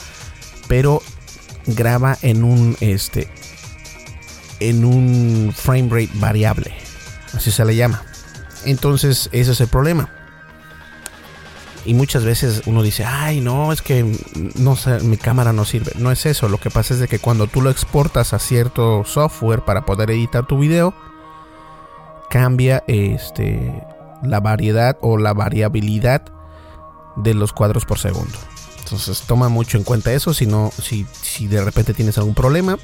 pero 0.67 1.01
graba 1.67 2.19
en 2.23 2.45
un 2.45 2.77
este 2.81 3.31
en 4.61 4.85
un 4.85 5.53
frame 5.57 5.89
rate 5.91 6.11
variable. 6.15 6.75
Así 7.33 7.51
se 7.51 7.65
le 7.65 7.77
llama. 7.77 8.03
Entonces, 8.65 9.29
ese 9.33 9.53
es 9.53 9.61
el 9.61 9.69
problema. 9.69 10.18
Y 11.89 11.95
muchas 11.95 12.23
veces 12.23 12.65
uno 12.67 12.83
dice, 12.83 13.07
ay, 13.07 13.41
no, 13.41 13.73
es 13.73 13.81
que 13.81 14.05
no 14.57 14.77
mi 15.05 15.17
cámara 15.17 15.55
no 15.55 15.65
sirve. 15.65 15.93
No 15.97 16.13
es 16.13 16.27
eso. 16.27 16.47
Lo 16.51 16.59
que 16.59 16.69
pasa 16.69 16.93
es 16.93 17.01
de 17.01 17.09
que 17.09 17.19
cuando 17.19 17.47
tú 17.47 17.63
lo 17.63 17.71
exportas 17.71 18.35
a 18.35 18.39
cierto 18.39 19.05
software 19.07 19.63
para 19.63 19.87
poder 19.87 20.11
editar 20.11 20.47
tu 20.47 20.59
video, 20.59 20.93
cambia 22.29 22.85
este, 22.89 23.83
la 24.23 24.39
variedad 24.41 24.99
o 25.01 25.17
la 25.17 25.33
variabilidad 25.33 26.31
de 27.17 27.33
los 27.33 27.55
cuadros 27.55 27.87
por 27.87 27.99
segundo. 27.99 28.37
Entonces 28.81 29.23
toma 29.23 29.49
mucho 29.49 29.79
en 29.79 29.85
cuenta 29.85 30.13
eso. 30.13 30.35
Si 30.35 30.45
no, 30.45 30.71
si, 30.79 31.07
si 31.23 31.47
de 31.47 31.65
repente 31.65 31.95
tienes 31.95 32.19
algún 32.19 32.35
problema, 32.35 32.77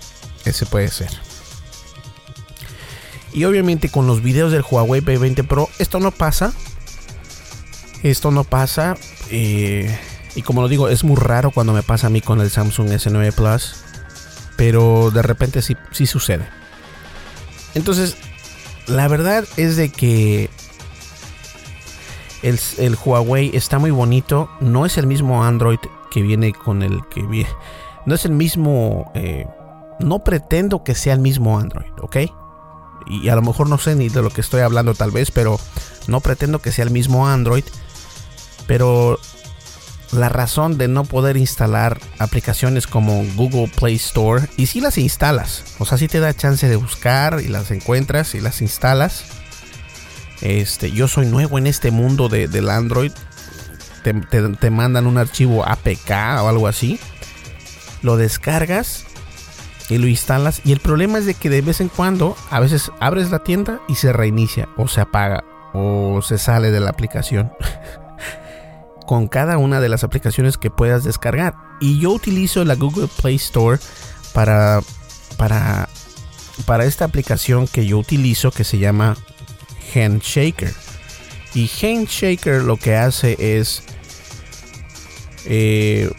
ese 0.47 0.65
puede 0.65 0.89
ser. 0.89 1.11
Y 3.35 3.45
obviamente 3.45 3.91
con 3.91 4.07
los 4.07 4.23
videos 4.23 4.51
del 4.51 4.63
Huawei 4.63 5.03
P20 5.03 5.47
Pro, 5.47 5.69
esto 5.79 6.01
no 6.01 6.11
pasa. 6.11 6.55
Esto 8.05 8.31
no 8.31 8.45
pasa. 8.45 8.97
Eh, 9.31 9.99
y 10.35 10.43
como 10.43 10.61
lo 10.61 10.69
digo, 10.69 10.89
es 10.89 11.05
muy 11.05 11.17
raro 11.17 11.51
cuando 11.51 11.73
me 11.73 11.83
pasa 11.83 12.09
a 12.09 12.11
mí 12.11 12.21
con 12.21 12.41
el 12.41 12.51
Samsung 12.51 12.91
S9 12.91 13.33
Plus. 13.33 13.77
Pero 14.57 15.11
de 15.11 15.23
repente 15.23 15.63
sí, 15.63 15.75
sí 15.91 16.07
sucede. 16.07 16.47
Entonces, 17.75 18.17
la 18.87 19.09
verdad 19.09 19.45
es 19.57 19.77
de 19.77 19.91
que 19.91 20.51
el, 22.43 22.97
Huawei 23.03 23.51
está 23.57 23.79
muy 23.79 23.91
bonito. 23.91 24.51
No 24.61 24.85
es 24.85 24.99
el 24.99 25.07
mismo 25.07 25.43
Android 25.43 25.79
que 26.11 26.21
viene 26.21 26.53
con 26.53 26.83
el 26.83 27.01
que 27.09 27.23
viene. 27.23 27.51
No 28.05 28.15
es 28.15 28.27
el 28.27 28.33
mismo. 28.33 29.11
Eh, 29.15 29.47
no 29.99 30.23
pretendo 30.23 30.85
que 30.85 30.95
sea 30.95 31.15
el 31.15 31.21
mismo 31.21 31.59
Android, 31.59 31.91
¿ok? 32.03 32.17
y 33.07 33.29
a 33.29 33.35
lo 33.35 33.43
mejor 33.43 33.69
no 33.69 33.79
sé 33.79 33.95
ni 33.97 34.09
de 34.09 34.23
lo 34.23 34.31
que 34.31 34.41
estoy 34.41 34.63
hablando 34.63 34.95
tal 34.95 35.11
vez, 35.11 35.31
pero 35.31 35.59
no 36.07 36.21
pretendo 36.21 36.61
que 36.61 36.73
sea 36.73 36.85
el 36.85 36.91
mismo 36.91 37.29
Android. 37.29 37.65
Pero 38.67 39.19
la 40.15 40.29
razón 40.29 40.79
de 40.79 40.89
no 40.89 41.05
poder 41.05 41.37
instalar 41.37 42.01
aplicaciones 42.19 42.87
como 42.87 43.25
Google 43.35 43.71
Play 43.77 43.97
Store, 43.97 44.49
y 44.57 44.67
si 44.67 44.81
las 44.81 44.99
instalas, 44.99 45.65
o 45.79 45.85
sea, 45.85 45.99
si 45.99 46.09
te 46.09 46.21
da 46.21 46.35
chance 46.35 46.69
de 46.69 46.77
buscar 46.77 47.41
y 47.41 47.49
las 47.49 47.71
encuentras 47.71 48.35
y 48.35 48.41
las 48.41 48.63
instalas. 48.63 49.25
Este, 50.41 50.91
yo 50.91 51.09
soy 51.09 51.27
nuevo 51.27 51.59
en 51.59 51.67
este 51.67 51.91
mundo 51.91 52.29
de, 52.29 52.49
del 52.49 52.69
Android. 52.69 53.13
Te, 54.03 54.13
te 54.13 54.71
mandan 54.71 55.07
un 55.07 55.17
archivo 55.17 55.65
APK 55.65 56.11
o 56.43 56.49
algo 56.49 56.69
así. 56.69 57.01
Lo 58.03 58.17
descargas 58.19 59.07
y 59.89 59.99
lo 59.99 60.07
instalas. 60.07 60.61
Y 60.65 60.73
el 60.73 60.81
problema 60.81 61.19
es 61.19 61.25
de 61.25 61.35
que 61.35 61.49
de 61.49 61.63
vez 61.63 61.81
en 61.81 61.89
cuando, 61.89 62.37
a 62.51 62.61
veces 62.61 62.93
abres 63.01 63.31
la 63.31 63.39
tienda 63.39 63.81
y 63.89 63.95
se 63.95 64.13
reinicia, 64.13 64.69
o 64.77 64.89
se 64.89 65.01
apaga, 65.01 65.45
o 65.73 66.21
se 66.21 66.37
sale 66.37 66.71
de 66.71 66.81
la 66.81 66.91
aplicación. 66.91 67.53
Con 69.07 69.29
cada 69.29 69.59
una 69.59 69.81
de 69.81 69.89
las 69.89 70.05
aplicaciones 70.05 70.57
que 70.59 70.71
puedas 70.71 71.05
descargar. 71.05 71.55
Y 71.81 72.01
yo 72.01 72.13
utilizo 72.13 72.65
la 72.65 72.75
Google 72.75 73.09
Play 73.21 73.37
Store 73.37 73.79
para, 74.33 74.81
para, 75.37 75.89
para 76.67 76.85
esta 76.85 77.05
aplicación 77.05 77.67
que 77.67 77.87
yo 77.87 77.99
utilizo 77.99 78.51
que 78.51 78.65
se 78.65 78.79
llama 78.79 79.17
Handshaker. 79.95 80.73
Y 81.55 81.69
Handshaker 81.69 82.63
lo 82.63 82.77
que 82.77 82.97
hace 82.97 83.37
es 83.39 83.83
eh, 85.47 86.11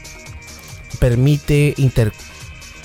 permite 0.99 1.73
inter 1.77 2.13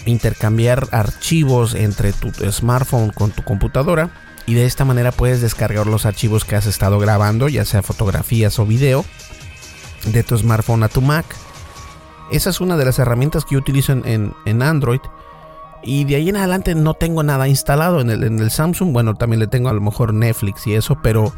intercambiar 0.06 0.88
archivos 0.92 1.74
entre 1.74 2.14
tu 2.14 2.30
smartphone 2.50 3.10
con 3.10 3.30
tu 3.32 3.44
computadora 3.44 4.10
y 4.46 4.54
de 4.54 4.64
esta 4.64 4.84
manera 4.84 5.12
puedes 5.12 5.40
descargar 5.40 5.86
los 5.86 6.06
archivos 6.06 6.44
que 6.44 6.56
has 6.56 6.66
estado 6.66 6.98
grabando, 6.98 7.48
ya 7.48 7.64
sea 7.64 7.82
fotografías 7.82 8.58
o 8.58 8.66
video, 8.66 9.04
de 10.04 10.22
tu 10.22 10.36
smartphone 10.36 10.82
a 10.82 10.88
tu 10.88 11.00
Mac. 11.00 11.26
Esa 12.30 12.50
es 12.50 12.60
una 12.60 12.76
de 12.76 12.84
las 12.84 12.98
herramientas 12.98 13.44
que 13.44 13.54
yo 13.54 13.58
utilizo 13.58 13.92
en, 13.92 14.62
Android. 14.62 15.00
Y 15.82 16.04
de 16.04 16.16
ahí 16.16 16.28
en 16.28 16.36
adelante 16.36 16.74
no 16.74 16.94
tengo 16.94 17.22
nada 17.22 17.48
instalado 17.48 18.00
en 18.00 18.10
el, 18.10 18.22
en 18.24 18.38
el, 18.38 18.50
Samsung. 18.50 18.92
Bueno, 18.92 19.14
también 19.14 19.40
le 19.40 19.46
tengo 19.46 19.68
a 19.68 19.72
lo 19.72 19.80
mejor 19.80 20.12
Netflix 20.12 20.66
y 20.66 20.74
eso, 20.74 20.98
pero, 21.02 21.32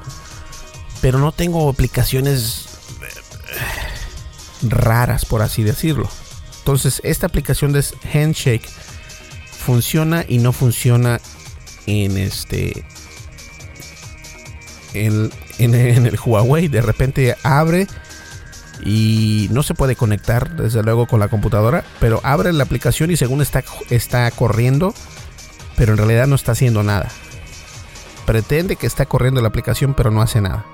pero 1.01 1.19
no 1.19 1.33
tengo 1.33 1.69
aplicaciones 1.69 2.69
raras, 4.63 5.25
por 5.25 5.43
así 5.43 5.63
decirlo. 5.63 6.09
Entonces, 6.59 7.01
esta 7.05 7.27
aplicación 7.27 7.73
de 7.73 7.85
Handshake 8.13 8.69
funciona 9.63 10.25
y 10.29 10.39
no 10.39 10.53
funciona 10.53 11.21
en 11.87 12.17
este. 12.17 12.85
En, 14.95 15.31
el 15.59 16.19
Huawei. 16.25 16.69
De 16.69 16.83
repente 16.83 17.37
abre 17.43 17.87
y 18.85 19.49
no 19.51 19.63
se 19.63 19.75
puede 19.75 19.97
conectar, 19.97 20.57
desde 20.57 20.83
luego, 20.83 21.07
con 21.07 21.21
la 21.21 21.29
computadora. 21.29 21.85
Pero 22.01 22.21
abre 22.25 22.53
la 22.53 22.65
aplicación 22.65 23.11
y 23.11 23.17
según 23.17 23.41
está, 23.41 23.63
está 23.91 24.31
corriendo, 24.31 24.95
pero 25.77 25.93
en 25.93 25.99
realidad 25.99 26.27
no 26.27 26.35
está 26.35 26.53
haciendo 26.53 26.83
nada. 26.83 27.09
Pretende 28.27 28.77
que 28.77 28.87
está 28.87 29.07
corriendo 29.07 29.41
la 29.41 29.49
aplicación, 29.49 29.95
pero 29.95 30.11
no 30.11 30.23
hace 30.23 30.41
nada. 30.41 30.65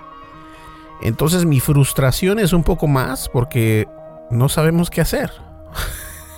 Entonces 1.02 1.44
mi 1.44 1.60
frustración 1.60 2.38
es 2.38 2.52
un 2.52 2.64
poco 2.64 2.86
más 2.86 3.28
porque 3.28 3.86
no 4.30 4.48
sabemos 4.48 4.90
qué 4.90 5.00
hacer. 5.00 5.30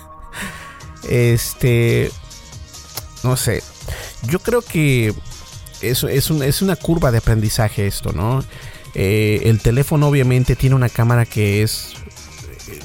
este, 1.09 2.11
no 3.23 3.37
sé, 3.37 3.63
yo 4.23 4.39
creo 4.41 4.63
que 4.63 5.15
eso 5.81 6.09
es, 6.09 6.31
es 6.31 6.63
una 6.63 6.77
curva 6.77 7.11
de 7.11 7.19
aprendizaje 7.19 7.87
esto, 7.87 8.13
¿no? 8.13 8.45
Eh, 8.95 9.43
el 9.45 9.61
teléfono 9.61 10.09
obviamente 10.09 10.57
tiene 10.57 10.75
una 10.75 10.89
cámara 10.89 11.25
que 11.25 11.63
es 11.63 11.95
eh, 12.69 12.79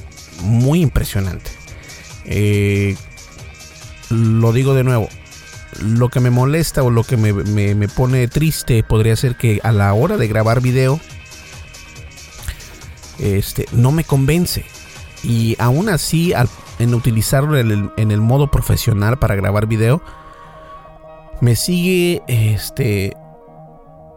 muy 0.43 0.81
impresionante. 0.81 1.51
Eh, 2.25 2.95
lo 4.09 4.53
digo 4.53 4.73
de 4.73 4.83
nuevo, 4.83 5.09
lo 5.81 6.09
que 6.09 6.19
me 6.19 6.29
molesta 6.29 6.83
o 6.83 6.89
lo 6.89 7.03
que 7.03 7.17
me, 7.17 7.33
me, 7.33 7.87
pone 7.87 8.27
triste 8.27 8.83
podría 8.83 9.15
ser 9.15 9.35
que 9.35 9.59
a 9.63 9.71
la 9.71 9.93
hora 9.93 10.17
de 10.17 10.27
grabar 10.27 10.61
video, 10.61 10.99
este, 13.19 13.65
no 13.71 13.91
me 13.91 14.03
convence. 14.03 14.65
Y 15.23 15.55
aún 15.59 15.89
así, 15.89 16.33
en 16.79 16.93
utilizarlo 16.93 17.57
en 17.57 18.11
el, 18.11 18.21
modo 18.21 18.51
profesional 18.51 19.17
para 19.17 19.35
grabar 19.35 19.65
video, 19.65 20.01
me 21.41 21.55
sigue 21.55 22.21
este 22.27 23.15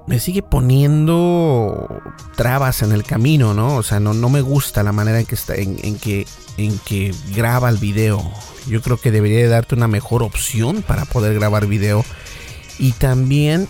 me 0.09 0.19
sigue 0.21 0.43
poniendo 0.43 2.03
trabas 2.35 2.81
en 2.81 2.93
el 2.93 3.05
camino, 3.05 3.53
¿no? 3.53 3.77
O 3.77 3.83
sea, 3.83 4.01
no, 4.01 4.15
no 4.15 4.31
me 4.31 4.41
gusta 4.41 4.83
la 4.83 4.91
manera 4.91 5.21
en 5.21 5.27
que 5.27 5.35
está, 5.35 5.55
en, 5.55 5.99
que, 5.99 6.27
en 6.57 6.79
que 6.79 7.15
graba 7.35 7.69
el 7.69 7.77
video. 7.77 8.23
Yo 8.67 8.81
creo 8.81 8.97
que 8.97 9.11
debería 9.11 9.47
darte 9.51 9.75
una 9.75 9.87
mejor 9.87 10.23
opción 10.23 10.83
para 10.83 11.05
poder 11.05 11.35
grabar 11.35 11.67
video. 11.67 12.07
Y 12.79 12.93
también 12.93 13.69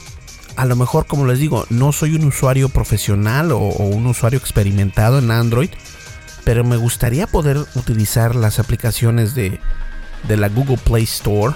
a 0.55 0.65
lo 0.65 0.77
mejor, 0.77 1.07
como 1.07 1.27
les 1.27 1.41
digo, 1.41 1.67
no 1.71 1.91
soy 1.91 2.15
un 2.15 2.25
usuario 2.25 2.69
profesional 2.69 3.51
o, 3.51 3.59
un 3.59 4.07
usuario 4.07 4.39
experimentado 4.39 5.19
en 5.19 5.33
Android, 5.33 5.71
pero 6.45 6.63
me 6.63 6.77
gustaría 6.77 7.27
poder 7.27 7.59
utilizar 7.75 8.37
las 8.37 8.61
aplicaciones 8.61 9.35
de, 9.35 9.59
de 10.29 10.37
la 10.37 10.49
Google 10.49 10.79
Play 10.79 11.03
Store 11.03 11.55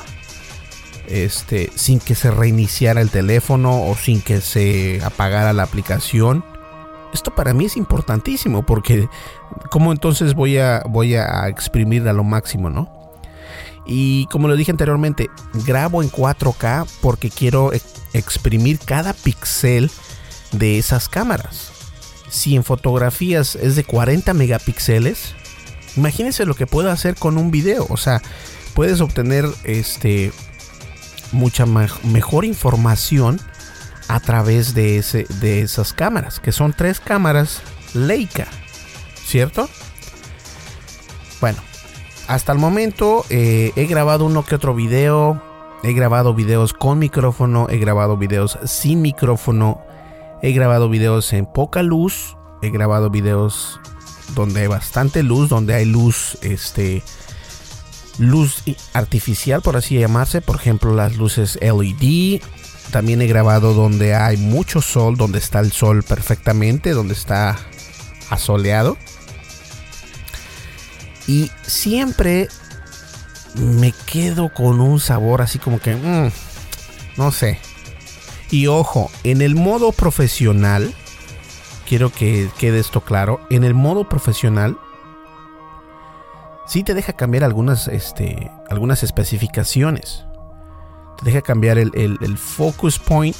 este, 1.12 1.70
sin 1.74 2.00
que 2.00 2.14
se 2.14 2.30
reiniciara 2.30 3.02
el 3.02 3.10
teléfono 3.10 3.84
o 3.84 3.94
sin 3.94 4.22
que 4.22 4.40
se 4.40 5.00
apagara 5.04 5.52
la 5.52 5.62
aplicación. 5.62 6.44
Esto 7.12 7.34
para 7.34 7.52
mí 7.52 7.66
es 7.66 7.76
importantísimo 7.76 8.64
porque 8.64 9.08
cómo 9.70 9.92
entonces 9.92 10.34
voy 10.34 10.56
a, 10.56 10.82
voy 10.88 11.14
a 11.16 11.48
exprimir 11.48 12.08
a 12.08 12.14
lo 12.14 12.24
máximo, 12.24 12.70
¿no? 12.70 12.90
Y 13.84 14.26
como 14.26 14.48
lo 14.48 14.56
dije 14.56 14.70
anteriormente, 14.70 15.28
grabo 15.66 16.02
en 16.02 16.10
4K 16.10 16.86
porque 17.02 17.28
quiero 17.28 17.72
exprimir 18.14 18.78
cada 18.78 19.12
píxel 19.12 19.90
de 20.52 20.78
esas 20.78 21.08
cámaras. 21.08 21.72
Si 22.30 22.56
en 22.56 22.64
fotografías 22.64 23.56
es 23.56 23.76
de 23.76 23.84
40 23.84 24.32
megapíxeles, 24.32 25.34
imagínense 25.96 26.46
lo 26.46 26.54
que 26.54 26.66
puedo 26.66 26.90
hacer 26.90 27.16
con 27.16 27.36
un 27.36 27.50
video. 27.50 27.86
O 27.90 27.98
sea, 27.98 28.22
puedes 28.74 29.00
obtener 29.00 29.46
este 29.64 30.32
mucha 31.32 31.66
mejor 31.66 32.44
información 32.44 33.40
a 34.08 34.20
través 34.20 34.74
de, 34.74 34.98
ese, 34.98 35.26
de 35.40 35.62
esas 35.62 35.92
cámaras, 35.92 36.40
que 36.40 36.52
son 36.52 36.72
tres 36.72 37.00
cámaras 37.00 37.62
Leica, 37.94 38.46
¿cierto? 39.24 39.68
Bueno, 41.40 41.58
hasta 42.28 42.52
el 42.52 42.58
momento 42.58 43.24
eh, 43.30 43.72
he 43.76 43.86
grabado 43.86 44.26
uno 44.26 44.44
que 44.44 44.54
otro 44.54 44.74
video. 44.74 45.42
He 45.84 45.92
grabado 45.94 46.32
videos 46.32 46.72
con 46.72 47.00
micrófono, 47.00 47.66
he 47.68 47.78
grabado 47.78 48.16
videos 48.16 48.56
sin 48.64 49.02
micrófono, 49.02 49.84
he 50.40 50.52
grabado 50.52 50.88
videos 50.88 51.32
en 51.32 51.44
poca 51.44 51.82
luz, 51.82 52.36
he 52.62 52.70
grabado 52.70 53.10
videos 53.10 53.80
donde 54.36 54.60
hay 54.60 54.66
bastante 54.68 55.24
luz, 55.24 55.48
donde 55.48 55.74
hay 55.74 55.84
luz, 55.84 56.38
este, 56.42 57.02
luz 58.18 58.62
artificial, 58.92 59.62
por 59.62 59.76
así 59.76 59.98
llamarse, 59.98 60.40
por 60.40 60.56
ejemplo 60.56 60.94
las 60.94 61.16
luces 61.16 61.58
LED. 61.60 62.40
También 62.90 63.22
he 63.22 63.26
grabado 63.26 63.72
donde 63.72 64.14
hay 64.14 64.36
mucho 64.36 64.82
sol, 64.82 65.16
donde 65.16 65.38
está 65.38 65.60
el 65.60 65.72
sol 65.72 66.02
perfectamente, 66.02 66.90
donde 66.90 67.14
está 67.14 67.58
asoleado. 68.28 68.98
Y 71.26 71.50
siempre 71.62 72.48
me 73.54 73.92
quedo 74.06 74.52
con 74.52 74.80
un 74.80 75.00
sabor 75.00 75.42
así 75.42 75.58
como 75.58 75.78
que, 75.78 75.94
mm, 75.94 76.30
no 77.16 77.32
sé. 77.32 77.58
Y 78.50 78.66
ojo, 78.66 79.10
en 79.24 79.40
el 79.40 79.54
modo 79.54 79.92
profesional, 79.92 80.94
quiero 81.88 82.10
que 82.10 82.50
quede 82.58 82.80
esto 82.80 83.02
claro, 83.02 83.40
en 83.50 83.64
el 83.64 83.74
modo 83.74 84.08
profesional, 84.08 84.78
sí 86.72 86.82
te 86.84 86.94
deja 86.94 87.12
cambiar 87.12 87.44
algunas, 87.44 87.86
este, 87.86 88.50
algunas 88.70 89.02
especificaciones. 89.02 90.24
Te 91.18 91.26
deja 91.26 91.42
cambiar 91.42 91.76
el, 91.76 92.38
focus 92.38 92.98
point, 92.98 93.36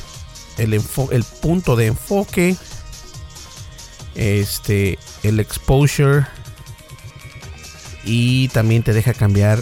el, 0.59 0.75
el 0.75 1.25
punto 1.41 1.75
de 1.75 1.87
enfoque, 1.87 2.57
este, 4.15 4.99
el 5.23 5.41
exposure 5.41 6.27
y 8.05 8.49
también 8.49 8.83
te 8.83 8.93
deja 8.93 9.15
cambiar 9.15 9.61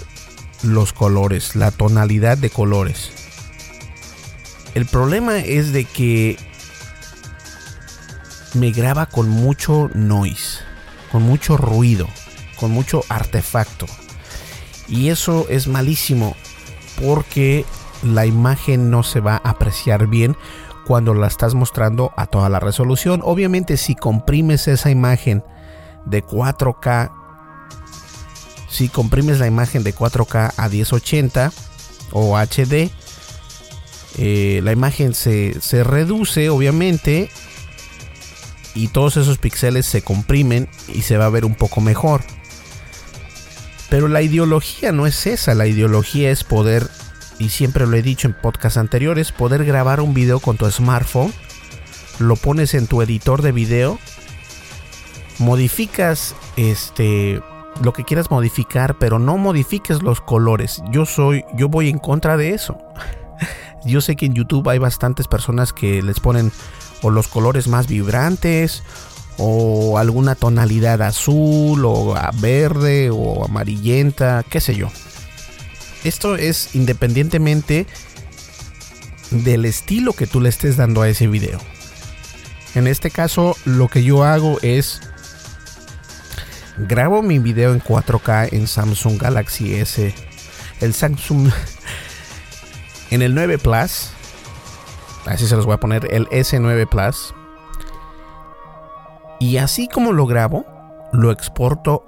los 0.64 0.92
colores, 0.92 1.54
la 1.54 1.70
tonalidad 1.70 2.38
de 2.38 2.50
colores. 2.50 3.12
El 4.74 4.84
problema 4.86 5.38
es 5.38 5.72
de 5.72 5.84
que 5.84 6.36
me 8.54 8.72
graba 8.72 9.06
con 9.06 9.28
mucho 9.28 9.90
noise, 9.94 10.58
con 11.12 11.22
mucho 11.22 11.56
ruido, 11.56 12.08
con 12.60 12.70
mucho 12.70 13.02
artefacto. 13.08 13.86
Y 14.88 15.08
eso 15.08 15.46
es 15.48 15.66
malísimo 15.66 16.36
porque 17.02 17.64
la 18.02 18.26
imagen 18.26 18.90
no 18.90 19.02
se 19.02 19.20
va 19.20 19.40
a 19.42 19.50
apreciar 19.50 20.06
bien 20.06 20.36
cuando 20.84 21.14
la 21.14 21.26
estás 21.26 21.54
mostrando 21.54 22.12
a 22.16 22.26
toda 22.26 22.48
la 22.48 22.60
resolución. 22.60 23.22
Obviamente 23.24 23.76
si 23.76 23.94
comprimes 23.94 24.68
esa 24.68 24.90
imagen 24.90 25.42
de 26.04 26.24
4K 26.24 27.10
si 28.70 28.88
comprimes 28.88 29.40
la 29.40 29.48
imagen 29.48 29.82
de 29.82 29.94
4K 29.94 30.54
a 30.56 30.68
1080 30.68 31.52
o 32.12 32.38
HD, 32.38 32.90
eh, 34.16 34.60
la 34.62 34.72
imagen 34.72 35.12
se, 35.12 35.58
reduce 35.84 36.48
obviamente 36.50 37.30
y 38.74 38.88
todos 38.88 39.16
esos 39.16 39.38
píxeles 39.38 39.86
se 39.86 40.02
comprimen 40.02 40.68
y 40.94 41.02
se 41.02 41.16
va 41.16 41.26
a 41.26 41.30
ver 41.30 41.44
un 41.44 41.56
poco 41.56 41.80
mejor. 41.80 42.22
Pero 43.90 44.08
la 44.08 44.22
ideología 44.22 44.92
no 44.92 45.06
es 45.06 45.26
esa, 45.26 45.54
la 45.54 45.66
ideología 45.66 46.30
es 46.30 46.44
poder, 46.44 46.88
y 47.38 47.48
siempre 47.50 47.86
lo 47.86 47.96
he 47.96 48.02
dicho 48.02 48.28
en 48.28 48.34
podcasts 48.34 48.78
anteriores, 48.78 49.32
poder 49.32 49.64
grabar 49.64 50.00
un 50.00 50.14
video 50.14 50.40
con 50.40 50.56
tu 50.56 50.70
smartphone, 50.70 51.34
lo 52.20 52.36
pones 52.36 52.74
en 52.74 52.86
tu 52.86 53.02
editor 53.02 53.42
de 53.42 53.52
video, 53.52 53.98
modificas 55.38 56.36
este 56.56 57.42
lo 57.82 57.92
que 57.92 58.04
quieras 58.04 58.30
modificar, 58.30 58.98
pero 58.98 59.18
no 59.18 59.38
modifiques 59.38 60.02
los 60.02 60.20
colores. 60.20 60.82
Yo 60.90 61.06
soy, 61.06 61.44
yo 61.54 61.68
voy 61.68 61.88
en 61.88 61.98
contra 61.98 62.36
de 62.36 62.50
eso. 62.50 62.78
Yo 63.86 64.02
sé 64.02 64.14
que 64.14 64.26
en 64.26 64.34
YouTube 64.34 64.68
hay 64.68 64.78
bastantes 64.78 65.26
personas 65.26 65.72
que 65.72 66.02
les 66.02 66.20
ponen 66.20 66.52
o 67.00 67.08
los 67.08 67.28
colores 67.28 67.66
más 67.66 67.86
vibrantes 67.86 68.82
o 69.42 69.96
alguna 69.96 70.34
tonalidad 70.34 71.00
azul 71.00 71.82
o 71.86 72.14
verde 72.40 73.08
o 73.10 73.46
amarillenta, 73.46 74.44
qué 74.48 74.60
sé 74.60 74.74
yo. 74.76 74.90
Esto 76.04 76.36
es 76.36 76.74
independientemente 76.74 77.86
del 79.30 79.64
estilo 79.64 80.12
que 80.12 80.26
tú 80.26 80.42
le 80.42 80.50
estés 80.50 80.76
dando 80.76 81.00
a 81.00 81.08
ese 81.08 81.26
video. 81.26 81.58
En 82.74 82.86
este 82.86 83.10
caso, 83.10 83.56
lo 83.64 83.88
que 83.88 84.04
yo 84.04 84.24
hago 84.24 84.58
es 84.60 85.00
grabo 86.76 87.22
mi 87.22 87.38
video 87.38 87.72
en 87.72 87.80
4K 87.80 88.50
en 88.52 88.66
Samsung 88.66 89.18
Galaxy 89.18 89.74
S. 89.74 90.14
El 90.80 90.92
Samsung 90.92 91.50
en 93.10 93.22
el 93.22 93.34
9 93.34 93.56
Plus. 93.56 94.10
Así 95.24 95.46
se 95.46 95.56
los 95.56 95.64
voy 95.64 95.74
a 95.74 95.78
poner. 95.78 96.12
El 96.12 96.28
S9 96.28 96.88
Plus. 96.88 97.34
Y 99.40 99.56
así 99.56 99.88
como 99.88 100.12
lo 100.12 100.26
grabo, 100.26 100.66
lo 101.12 101.32
exporto 101.32 102.04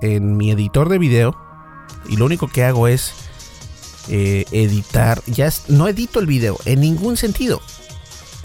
en 0.00 0.36
mi 0.36 0.52
editor 0.52 0.88
de 0.88 0.98
video. 0.98 1.36
Y 2.08 2.16
lo 2.16 2.24
único 2.24 2.46
que 2.46 2.64
hago 2.64 2.86
es 2.86 3.12
eh, 4.08 4.44
editar. 4.52 5.20
Ya 5.26 5.52
no 5.68 5.88
edito 5.88 6.20
el 6.20 6.26
video 6.26 6.58
en 6.64 6.80
ningún 6.80 7.16
sentido. 7.16 7.60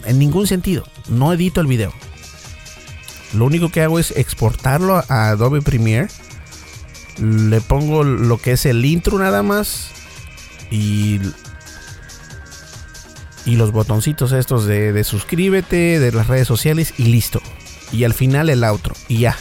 En 0.06 0.18
ningún 0.18 0.48
sentido. 0.48 0.84
No 1.08 1.32
edito 1.32 1.62
el 1.62 1.68
video. 1.68 1.94
Lo 3.34 3.46
único 3.46 3.70
que 3.70 3.82
hago 3.82 4.00
es 4.00 4.10
exportarlo 4.12 5.04
a 5.08 5.30
Adobe 5.30 5.62
Premiere. 5.62 6.08
Le 7.20 7.62
pongo 7.62 8.04
lo 8.04 8.40
que 8.40 8.54
es 8.54 8.66
el 8.66 8.84
intro 8.86 9.20
nada 9.20 9.44
más. 9.44 9.92
Y, 10.72 11.20
y 13.46 13.56
los 13.56 13.72
botoncitos 13.72 14.32
estos 14.32 14.66
de, 14.66 14.94
de 14.94 15.04
suscríbete, 15.04 16.00
de 16.00 16.12
las 16.12 16.28
redes 16.28 16.48
sociales 16.48 16.96
y 16.98 17.04
listo. 17.04 17.40
Y 17.92 18.04
al 18.04 18.14
final 18.14 18.50
el 18.50 18.64
outro. 18.64 18.96
Y 19.08 19.20
ya. 19.20 19.38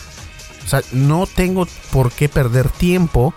O 0.65 0.69
sea, 0.69 0.83
no 0.93 1.27
tengo 1.27 1.67
por 1.93 2.11
qué 2.11 2.29
perder 2.29 2.69
tiempo 2.69 3.35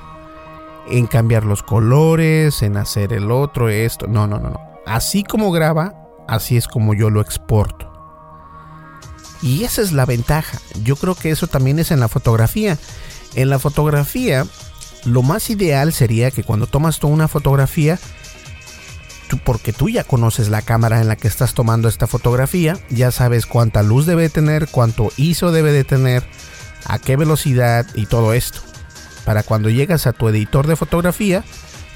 en 0.90 1.08
cambiar 1.08 1.44
los 1.44 1.64
colores, 1.64 2.62
en 2.62 2.78
hacer 2.78 3.14
el 3.14 3.32
otro, 3.32 3.70
esto. 3.70 4.08
No, 4.08 4.28
no, 4.28 4.40
no, 4.40 4.50
no. 4.50 4.62
Así 4.86 5.24
como 5.24 5.52
graba, 5.52 5.94
así 6.28 6.56
es 6.56 6.68
como 6.68 6.94
yo 6.94 7.10
lo 7.10 7.22
exporto. 7.22 7.92
Y 9.42 9.64
esa 9.64 9.82
es 9.82 9.92
la 9.92 10.06
ventaja. 10.06 10.60
Yo 10.84 10.96
creo 10.96 11.16
que 11.16 11.30
eso 11.30 11.48
también 11.48 11.80
es 11.80 11.92
en 11.92 12.00
la 12.00 12.08
fotografía. 12.08 12.78
En 13.36 13.50
la 13.50 13.60
fotografía, 13.60 14.46
lo 15.06 15.22
más 15.22 15.50
ideal 15.50 15.94
sería 15.94 16.32
que 16.32 16.44
cuando 16.44 16.68
tomas 16.68 17.00
tú 17.00 17.08
una 17.08 17.28
fotografía, 17.28 18.00
porque 19.38 19.74
tú 19.74 19.90
ya 19.90 20.04
conoces 20.04 20.50
la 20.50 20.62
cámara 20.62 21.02
en 21.02 21.08
la 21.08 21.16
que 21.16 21.28
estás 21.28 21.54
tomando 21.54 21.88
esta 21.88 22.08
fotografía, 22.08 22.78
ya 22.90 23.12
sabes 23.12 23.46
cuánta 23.46 23.84
luz 23.84 24.06
debe 24.06 24.30
tener, 24.30 24.68
cuánto 24.68 25.12
ISO 25.18 25.52
debe 25.52 25.72
de 25.72 25.84
tener, 25.84 26.24
a 26.86 27.00
qué 27.00 27.16
velocidad 27.16 27.86
y 27.96 28.06
todo 28.06 28.34
esto. 28.34 28.60
Para 29.26 29.44
cuando 29.44 29.70
llegas 29.70 30.08
a 30.08 30.14
tu 30.14 30.30
editor 30.30 30.68
de 30.68 30.76
fotografía, 30.76 31.44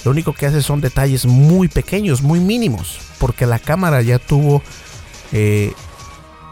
lo 0.04 0.12
único 0.12 0.34
que 0.34 0.48
haces 0.48 0.66
son 0.66 0.82
detalles 0.82 1.26
muy 1.26 1.68
pequeños, 1.68 2.22
muy 2.22 2.40
mínimos, 2.40 3.00
porque 3.20 3.46
la 3.46 3.60
cámara 3.60 4.02
ya 4.02 4.20
tuvo 4.20 4.62
eh, 5.32 5.74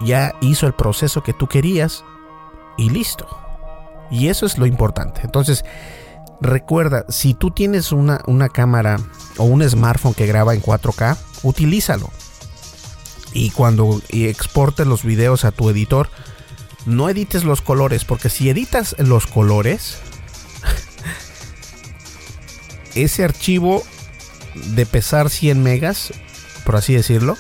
ya 0.02 0.36
hizo 0.42 0.68
el 0.68 0.74
proceso 0.74 1.24
que 1.24 1.34
tú 1.34 1.48
querías 1.48 2.04
y 2.78 2.90
listo. 2.90 3.28
Y 4.12 4.28
eso 4.30 4.46
es 4.46 4.58
lo 4.58 4.66
importante. 4.66 5.22
Entonces, 5.24 5.64
recuerda, 6.42 7.06
si 7.10 7.34
tú 7.34 7.52
tienes 7.52 7.92
una, 7.92 8.22
una 8.28 8.50
cámara 8.50 8.98
o 9.38 9.44
un 9.44 9.68
smartphone 9.68 10.14
que 10.14 10.28
graba 10.28 10.54
en 10.54 10.62
4K, 10.62 11.18
utilízalo. 11.44 12.10
y 13.32 13.52
cuando 13.52 14.02
exportes 14.10 14.88
los 14.88 15.04
videos 15.04 15.46
a 15.46 15.52
tu 15.52 15.70
editor, 15.70 16.10
no 16.86 17.10
edites 17.10 17.44
los 17.44 17.62
colores, 17.62 18.06
porque 18.06 18.30
si 18.30 18.50
editas 18.50 18.96
los 18.98 19.28
colores, 19.28 20.00
ese 22.96 23.24
archivo 23.24 23.84
de 24.56 24.86
pesar 24.86 25.30
100 25.30 25.62
megas, 25.62 26.14
por 26.66 26.76
así 26.76 26.94
decirlo, 26.94 27.38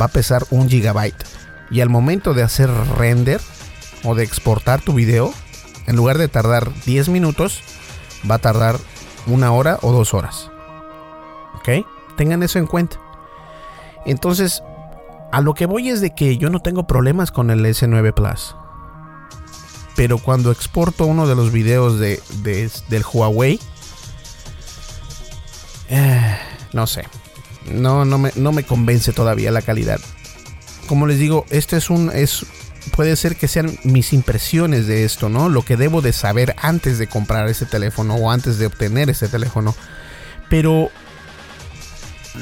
va 0.00 0.06
a 0.06 0.08
pesar 0.08 0.46
un 0.50 0.68
gigabyte. 0.68 1.24
Y 1.70 1.80
al 1.80 1.88
momento 1.88 2.34
de 2.34 2.42
hacer 2.42 2.70
render 2.96 3.40
o 4.02 4.14
de 4.14 4.24
exportar 4.24 4.80
tu 4.80 4.94
video, 4.94 5.32
en 5.86 5.96
lugar 5.96 6.18
de 6.18 6.28
tardar 6.28 6.72
10 6.84 7.08
minutos, 7.08 7.62
va 8.28 8.36
a 8.36 8.38
tardar 8.38 8.78
una 9.26 9.52
hora 9.52 9.78
o 9.82 9.92
dos 9.92 10.14
horas. 10.14 10.50
¿Ok? 11.54 11.86
Tengan 12.16 12.42
eso 12.42 12.58
en 12.58 12.66
cuenta. 12.66 12.98
Entonces, 14.06 14.62
a 15.32 15.40
lo 15.40 15.54
que 15.54 15.66
voy 15.66 15.88
es 15.88 16.00
de 16.00 16.14
que 16.14 16.36
yo 16.38 16.50
no 16.50 16.60
tengo 16.60 16.86
problemas 16.86 17.30
con 17.30 17.50
el 17.50 17.64
S9 17.64 18.12
Plus. 18.14 18.56
Pero 19.96 20.18
cuando 20.18 20.50
exporto 20.50 21.06
uno 21.06 21.26
de 21.26 21.34
los 21.34 21.52
videos 21.52 21.98
de, 21.98 22.20
del 22.88 23.04
Huawei, 23.12 23.60
eh, 25.88 26.38
no 26.72 26.86
sé. 26.86 27.04
No, 27.70 28.04
no, 28.04 28.16
me, 28.16 28.32
no 28.36 28.52
me 28.52 28.64
convence 28.64 29.12
todavía 29.12 29.50
la 29.50 29.62
calidad. 29.62 30.00
Como 30.88 31.06
les 31.06 31.18
digo, 31.18 31.44
este 31.50 31.76
es 31.76 31.90
un. 31.90 32.10
Es, 32.12 32.46
puede 32.90 33.16
ser 33.16 33.36
que 33.36 33.48
sean 33.48 33.78
mis 33.84 34.12
impresiones 34.12 34.86
de 34.86 35.04
esto, 35.04 35.28
¿no? 35.28 35.48
Lo 35.48 35.62
que 35.62 35.76
debo 35.76 36.02
de 36.02 36.12
saber 36.12 36.54
antes 36.60 36.98
de 36.98 37.06
comprar 37.06 37.48
ese 37.48 37.66
teléfono 37.66 38.14
o 38.14 38.30
antes 38.30 38.58
de 38.58 38.66
obtener 38.66 39.10
ese 39.10 39.28
teléfono. 39.28 39.74
Pero 40.48 40.90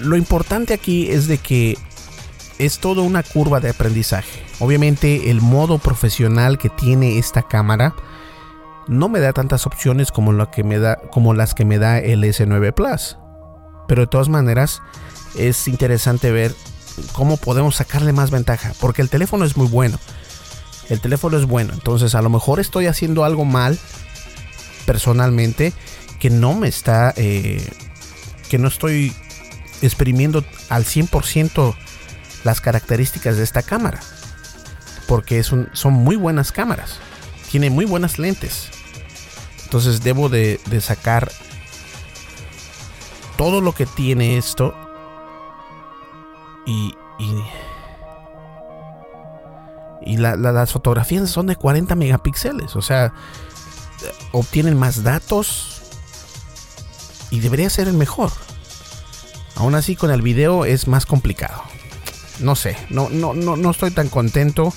lo 0.03 0.17
importante 0.17 0.75
aquí 0.75 1.11
es 1.11 1.29
de 1.29 1.39
que 1.39 1.79
es 2.59 2.79
toda 2.79 3.03
una 3.03 3.23
curva 3.23 3.61
de 3.61 3.71
aprendizaje. 3.71 4.43
Obviamente 4.59 5.31
el 5.31 5.41
modo 5.41 5.79
profesional 5.79 6.59
que 6.59 6.69
tiene 6.69 7.19
esta 7.19 7.43
cámara 7.43 7.95
no 8.89 9.09
me 9.09 9.21
da 9.21 9.33
tantas 9.33 9.67
opciones 9.67 10.11
como, 10.11 10.33
lo 10.33 10.51
que 10.51 10.65
me 10.65 10.79
da, 10.79 10.97
como 10.97 11.35
las 11.35 11.55
que 11.55 11.65
me 11.65 11.79
da 11.79 11.99
el 11.99 12.25
S9 12.25 12.73
Plus. 12.73 13.19
Pero 13.87 14.03
de 14.03 14.07
todas 14.07 14.29
maneras 14.29 14.83
es 15.37 15.69
interesante 15.69 16.33
ver 16.33 16.55
cómo 17.13 17.37
podemos 17.37 17.77
sacarle 17.77 18.13
más 18.13 18.31
ventaja. 18.31 18.73
Porque 18.81 19.03
el 19.03 19.11
teléfono 19.11 19.45
es 19.45 19.57
muy 19.57 19.69
bueno. 19.69 19.99
El 20.89 21.01
teléfono 21.01 21.37
es 21.37 21.45
bueno. 21.45 21.73
Entonces 21.75 22.15
a 22.15 22.23
lo 22.23 22.31
mejor 22.31 22.61
estoy 22.61 22.87
haciendo 22.87 23.25
algo 23.25 23.45
mal 23.45 23.79
personalmente 24.87 25.73
que 26.19 26.31
no 26.31 26.55
me 26.55 26.69
está... 26.69 27.13
Eh, 27.17 27.67
que 28.49 28.57
no 28.57 28.69
estoy 28.69 29.15
exprimiendo 29.83 30.43
al 30.71 30.85
100% 30.85 31.75
las 32.45 32.61
características 32.63 33.37
de 33.37 33.45
esta 33.45 33.63
cámara. 33.63 34.01
Porque 35.07 35.43
son 35.43 35.93
muy 35.93 36.17
buenas 36.17 36.51
cámaras. 36.53 36.99
Tiene 37.51 37.69
muy 37.69 37.85
buenas 37.85 38.19
lentes. 38.19 38.71
Entonces 39.69 40.03
debo 40.03 40.31
de, 40.31 40.59
sacar 40.81 41.31
todo 43.37 43.61
lo 43.61 43.73
que 43.73 43.85
tiene 43.85 44.39
esto. 44.39 44.75
Y, 46.65 46.95
y, 47.19 47.35
las 50.17 50.73
fotografías 50.73 51.29
son 51.31 51.47
de 51.47 51.57
40 51.57 51.95
megapíxeles. 51.95 52.77
O 52.77 52.83
sea, 52.83 53.13
obtienen 54.33 54.79
más 54.79 55.03
datos. 55.03 55.83
Y 57.31 57.41
debería 57.41 57.69
ser 57.69 57.89
el 57.89 57.95
mejor. 57.95 58.31
Aún 59.57 59.75
así 59.75 59.97
con 59.97 60.11
el 60.11 60.23
video 60.23 60.65
es 60.65 60.89
más 60.89 61.05
complicado 61.05 61.63
no 62.41 62.55
sé, 62.57 62.77
no, 62.91 63.09
no, 63.11 63.35
no, 63.35 63.57
no 63.57 63.71
estoy 63.71 63.91
tan 63.91 64.09
contento. 64.09 64.73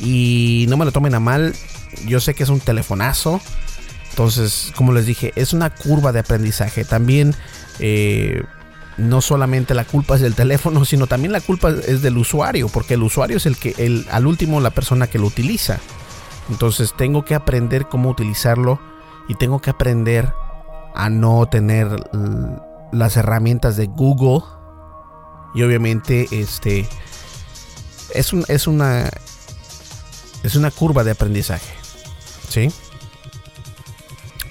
Y 0.00 0.66
no 0.68 0.76
me 0.76 0.84
lo 0.84 0.92
tomen 0.92 1.14
a 1.14 1.20
mal. 1.20 1.54
Yo 2.06 2.20
sé 2.20 2.34
que 2.34 2.42
es 2.42 2.48
un 2.48 2.60
telefonazo. 2.60 3.40
Entonces, 4.10 4.72
como 4.76 4.92
les 4.92 5.06
dije, 5.06 5.32
es 5.36 5.52
una 5.52 5.70
curva 5.70 6.12
de 6.12 6.20
aprendizaje. 6.20 6.84
También 6.84 7.34
eh, 7.80 8.42
no 8.96 9.20
solamente 9.20 9.74
la 9.74 9.84
culpa 9.84 10.14
es 10.14 10.20
del 10.20 10.34
teléfono, 10.34 10.84
sino 10.84 11.06
también 11.06 11.32
la 11.32 11.40
culpa 11.40 11.70
es 11.70 12.02
del 12.02 12.18
usuario, 12.18 12.68
porque 12.68 12.94
el 12.94 13.02
usuario 13.02 13.36
es 13.36 13.46
el 13.46 13.56
que, 13.56 13.74
el, 13.78 14.06
al 14.10 14.26
último, 14.26 14.60
la 14.60 14.70
persona 14.70 15.06
que 15.06 15.18
lo 15.18 15.26
utiliza. 15.26 15.78
Entonces, 16.50 16.94
tengo 16.96 17.24
que 17.24 17.34
aprender 17.34 17.88
cómo 17.88 18.10
utilizarlo 18.10 18.78
y 19.28 19.34
tengo 19.34 19.60
que 19.60 19.70
aprender 19.70 20.32
a 20.94 21.08
no 21.08 21.46
tener 21.46 21.88
las 22.92 23.16
herramientas 23.16 23.76
de 23.76 23.86
Google 23.86 24.42
y 25.54 25.62
obviamente 25.62 26.28
este 26.30 26.86
es, 28.12 28.32
un, 28.32 28.44
es 28.48 28.66
una 28.66 29.08
es 30.44 30.54
una 30.56 30.70
curva 30.70 31.02
de 31.02 31.10
aprendizaje. 31.10 31.72
¿Sí? 32.48 32.70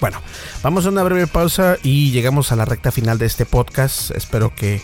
Bueno, 0.04 0.20
vamos 0.62 0.84
a 0.84 0.90
una 0.90 1.02
breve 1.02 1.26
pausa 1.26 1.78
y 1.82 2.10
llegamos 2.10 2.52
a 2.52 2.56
la 2.56 2.66
recta 2.66 2.92
final 2.92 3.16
de 3.16 3.24
este 3.24 3.46
podcast. 3.46 4.10
Espero 4.10 4.54
que, 4.54 4.82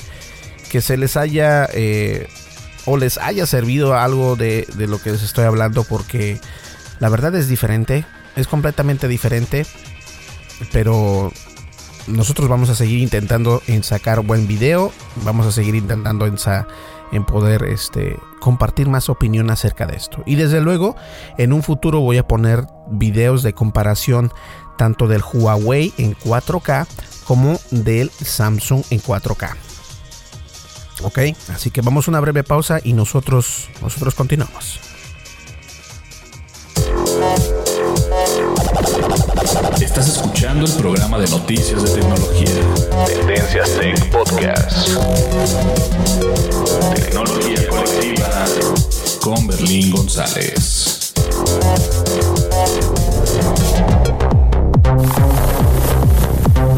que 0.70 0.80
se 0.80 0.96
les 0.96 1.18
haya 1.18 1.68
eh, 1.74 2.26
o 2.86 2.96
les 2.96 3.18
haya 3.18 3.44
servido 3.44 3.94
algo 3.94 4.34
de, 4.34 4.66
de 4.76 4.86
lo 4.86 4.98
que 4.98 5.12
les 5.12 5.22
estoy 5.22 5.44
hablando 5.44 5.84
porque 5.84 6.40
la 7.00 7.10
verdad 7.10 7.34
es 7.34 7.48
diferente, 7.48 8.06
es 8.34 8.46
completamente 8.46 9.08
diferente, 9.08 9.66
pero 10.72 11.30
nosotros 12.06 12.48
vamos 12.48 12.70
a 12.70 12.74
seguir 12.74 13.00
intentando 13.00 13.62
en 13.66 13.84
sacar 13.84 14.20
buen 14.20 14.46
video, 14.46 14.90
vamos 15.16 15.46
a 15.46 15.52
seguir 15.52 15.74
intentando 15.74 16.26
en, 16.26 16.36
en 17.12 17.24
poder 17.26 17.64
este, 17.64 18.16
compartir 18.40 18.88
más 18.88 19.10
opinión 19.10 19.50
acerca 19.50 19.86
de 19.86 19.96
esto. 19.96 20.22
Y 20.24 20.36
desde 20.36 20.60
luego, 20.62 20.96
en 21.36 21.52
un 21.52 21.62
futuro 21.62 22.00
voy 22.00 22.16
a 22.16 22.26
poner 22.26 22.64
videos 22.90 23.42
de 23.42 23.52
comparación 23.52 24.32
tanto 24.80 25.06
del 25.06 25.20
Huawei 25.20 25.92
en 25.98 26.16
4K 26.16 26.86
como 27.24 27.60
del 27.70 28.10
Samsung 28.10 28.82
en 28.88 29.02
4K. 29.02 29.54
Ok, 31.02 31.18
así 31.52 31.70
que 31.70 31.82
vamos 31.82 32.08
a 32.08 32.10
una 32.12 32.20
breve 32.20 32.44
pausa 32.44 32.80
y 32.82 32.94
nosotros, 32.94 33.68
nosotros 33.82 34.14
continuamos. 34.14 34.80
Estás 39.82 40.08
escuchando 40.08 40.64
el 40.64 40.72
programa 40.72 41.18
de 41.18 41.28
noticias 41.28 41.82
de 41.82 42.00
tecnología. 42.00 42.48
Tendencias 43.04 43.68
Tech 43.78 44.10
Podcast. 44.10 44.88
Tecnología 46.94 47.68
colectiva 47.68 48.46
con 49.20 49.46
Berlín 49.46 49.90
González. 49.90 51.12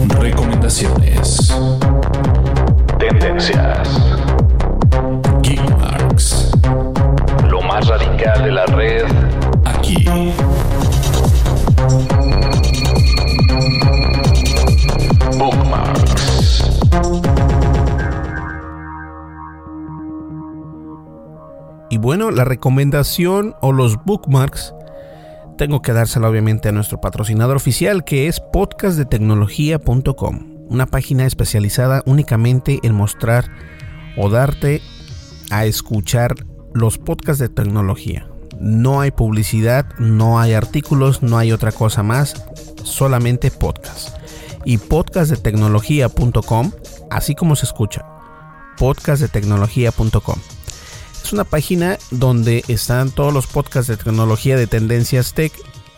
Recomendaciones. 0.09 1.55
Tendencias. 2.99 3.89
Geekmarks. 5.43 6.51
Lo 7.49 7.63
más 7.63 7.87
radical 7.89 8.45
de 8.45 8.53
la 8.53 8.67
red 8.67 9.05
aquí. 9.65 10.07
Y 21.91 21.99
bueno, 21.99 22.31
la 22.31 22.45
recomendación 22.45 23.55
o 23.61 23.71
los 23.71 24.03
bookmarks 24.05 24.75
tengo 25.57 25.83
que 25.83 25.93
dársela 25.93 26.29
obviamente 26.29 26.69
a 26.69 26.73
nuestro 26.73 27.01
patrocinador 27.01 27.57
oficial 27.57 28.05
que 28.05 28.29
es 28.29 28.41
podcastdetecnología.com, 28.41 30.67
una 30.69 30.87
página 30.87 31.27
especializada 31.27 32.03
únicamente 32.07 32.81
en 32.83 32.95
mostrar 32.95 33.51
o 34.17 34.29
darte 34.29 34.81
a 35.51 35.67
escuchar 35.67 36.35
los 36.75 36.99
podcasts 36.99 37.41
de 37.41 37.49
tecnología. 37.49 38.29
No 38.59 39.01
hay 39.01 39.11
publicidad, 39.11 39.87
no 39.99 40.39
hay 40.39 40.55
artículos, 40.55 41.23
no 41.23 41.39
hay 41.39 41.53
otra 41.53 41.73
cosa 41.73 42.03
más, 42.03 42.45
solamente 42.85 43.51
podcast. 43.51 44.17
Y 44.65 44.79
podcastdetecnología.com, 44.79 46.71
así 47.11 47.35
como 47.35 47.57
se 47.57 47.67
escucha, 47.67 48.07
podcastdetecnología.com. 48.79 50.62
Es 51.23 51.33
una 51.33 51.45
página 51.45 51.99
donde 52.11 52.65
están 52.69 53.11
todos 53.11 53.33
los 53.33 53.47
podcasts 53.47 53.89
de 53.89 53.97
tecnología 53.97 54.57
de 54.57 54.67
tendencias 54.67 55.33
tech 55.35 55.53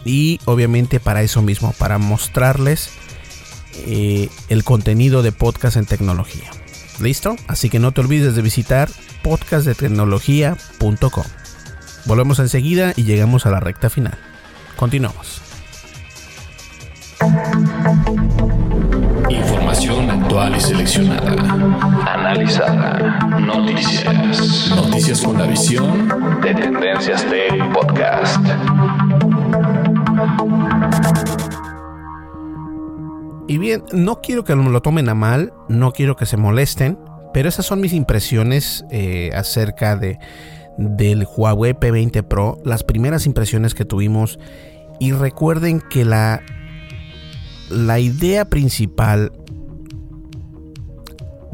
y 0.04 0.40
obviamente 0.44 1.00
para 1.00 1.22
eso 1.22 1.42
mismo, 1.42 1.72
para 1.78 1.98
mostrarles 1.98 2.90
eh, 3.86 4.28
el 4.48 4.64
contenido 4.64 5.22
de 5.22 5.32
podcast 5.32 5.76
en 5.76 5.86
tecnología. 5.86 6.50
¿Listo? 7.00 7.36
Así 7.48 7.70
que 7.70 7.78
no 7.78 7.92
te 7.92 8.02
olvides 8.02 8.36
de 8.36 8.42
visitar 8.42 8.90
podcastdetecnología.com. 9.22 11.24
Volvemos 12.04 12.38
enseguida 12.38 12.92
y 12.94 13.04
llegamos 13.04 13.46
a 13.46 13.50
la 13.50 13.60
recta 13.60 13.88
final. 13.90 14.18
Continuamos. 14.76 15.40
Información 19.74 20.08
actual 20.08 20.56
y 20.56 20.60
seleccionada. 20.60 21.32
Analizada. 22.14 23.18
Noticias. 23.40 24.70
Noticias 24.70 25.20
con 25.20 25.36
la 25.36 25.46
visión 25.46 26.08
de 26.40 26.54
Tendencias 26.54 27.24
Tech 27.28 27.72
Podcast. 27.72 28.38
Y 33.48 33.58
bien, 33.58 33.82
no 33.92 34.20
quiero 34.20 34.44
que 34.44 34.54
me 34.54 34.70
lo 34.70 34.80
tomen 34.80 35.08
a 35.08 35.14
mal, 35.14 35.52
no 35.68 35.92
quiero 35.92 36.14
que 36.14 36.26
se 36.26 36.36
molesten, 36.36 36.96
pero 37.32 37.48
esas 37.48 37.66
son 37.66 37.80
mis 37.80 37.94
impresiones 37.94 38.84
eh, 38.92 39.30
acerca 39.34 39.96
de, 39.96 40.20
del 40.78 41.26
Huawei 41.26 41.72
P20 41.72 42.22
Pro, 42.22 42.58
las 42.64 42.84
primeras 42.84 43.26
impresiones 43.26 43.74
que 43.74 43.84
tuvimos. 43.84 44.38
Y 45.00 45.10
recuerden 45.10 45.80
que 45.80 46.04
la, 46.04 46.42
la 47.70 47.98
idea 47.98 48.44
principal 48.44 49.32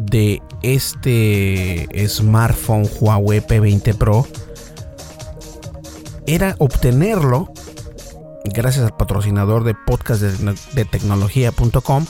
de 0.07 0.43
este 0.63 1.89
smartphone 2.09 2.89
Huawei 3.01 3.41
P20 3.41 3.95
Pro 3.97 4.27
era 6.27 6.55
obtenerlo 6.59 7.53
gracias 8.45 8.87
al 8.87 8.97
patrocinador 8.97 9.65
de 9.65 9.75
podcast 9.75 10.23
de, 10.23 10.85
tecnología.com 10.87 12.07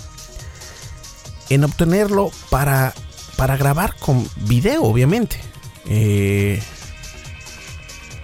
en 1.48 1.64
obtenerlo 1.64 2.30
para, 2.48 2.94
para 3.36 3.56
grabar 3.56 3.96
con 3.98 4.26
video 4.36 4.84
obviamente. 4.84 5.40
Eh, 5.86 6.62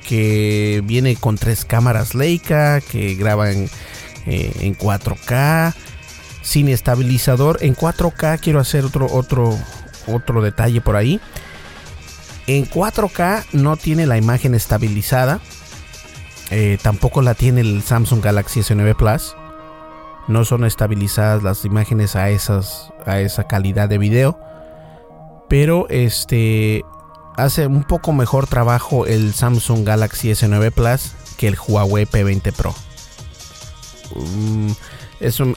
que 0.06 0.82
viene 0.84 1.16
con 1.16 1.36
tres 1.36 1.64
cámaras 1.64 2.14
Leica 2.14 2.80
que 2.80 3.16
graban 3.16 3.68
eh, 4.26 4.52
en 4.60 4.78
4K 4.78 5.74
sin 6.46 6.68
estabilizador. 6.68 7.58
En 7.60 7.74
4K 7.74 8.38
quiero 8.38 8.60
hacer 8.60 8.84
otro 8.84 9.06
otro 9.10 9.58
otro 10.06 10.42
detalle 10.42 10.80
por 10.80 10.94
ahí. 10.94 11.20
En 12.46 12.70
4K 12.70 13.44
no 13.52 13.76
tiene 13.76 14.06
la 14.06 14.16
imagen 14.16 14.54
estabilizada. 14.54 15.40
Eh, 16.50 16.78
tampoco 16.80 17.20
la 17.20 17.34
tiene 17.34 17.62
el 17.62 17.82
Samsung 17.82 18.22
Galaxy 18.22 18.60
S9 18.60 18.94
Plus. 18.94 19.34
No 20.28 20.44
son 20.44 20.64
estabilizadas 20.64 21.42
las 21.42 21.64
imágenes 21.64 22.14
a 22.14 22.30
esas 22.30 22.92
a 23.04 23.18
esa 23.18 23.48
calidad 23.48 23.88
de 23.88 23.98
video. 23.98 24.38
Pero 25.48 25.88
este 25.88 26.84
hace 27.36 27.66
un 27.66 27.82
poco 27.82 28.12
mejor 28.12 28.46
trabajo 28.46 29.06
el 29.06 29.34
Samsung 29.34 29.84
Galaxy 29.84 30.30
S9 30.30 30.70
Plus 30.70 31.12
que 31.36 31.48
el 31.48 31.56
Huawei 31.58 32.06
P20 32.06 32.52
Pro. 32.52 32.72
Mm, 34.14 34.70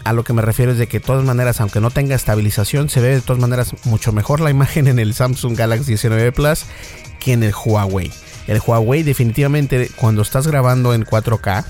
a 0.04 0.14
lo 0.14 0.24
que 0.24 0.34
me 0.34 0.42
refiero 0.42 0.72
es 0.72 0.78
de 0.78 0.88
que 0.88 1.00
de 1.00 1.06
todas 1.06 1.24
maneras, 1.26 1.60
aunque 1.60 1.82
no 1.82 1.92
tenga 1.92 2.16
estabilización, 2.16 2.90
se 2.90 3.02
ve 3.02 3.10
de 3.10 3.22
todas 3.22 3.42
maneras 3.42 3.74
mucho 3.86 4.12
mejor 4.12 4.40
la 4.40 4.50
imagen 4.52 4.88
en 4.88 5.00
el 5.00 5.14
Samsung 5.14 5.56
Galaxy 5.56 5.94
S9 5.94 6.34
Plus 6.34 6.66
que 7.20 7.34
en 7.34 7.44
el 7.44 7.54
Huawei. 7.54 8.12
El 8.48 8.62
Huawei 8.66 9.04
definitivamente 9.04 9.90
cuando 9.96 10.22
estás 10.22 10.48
grabando 10.48 10.94
en 10.94 11.06
4K 11.06 11.66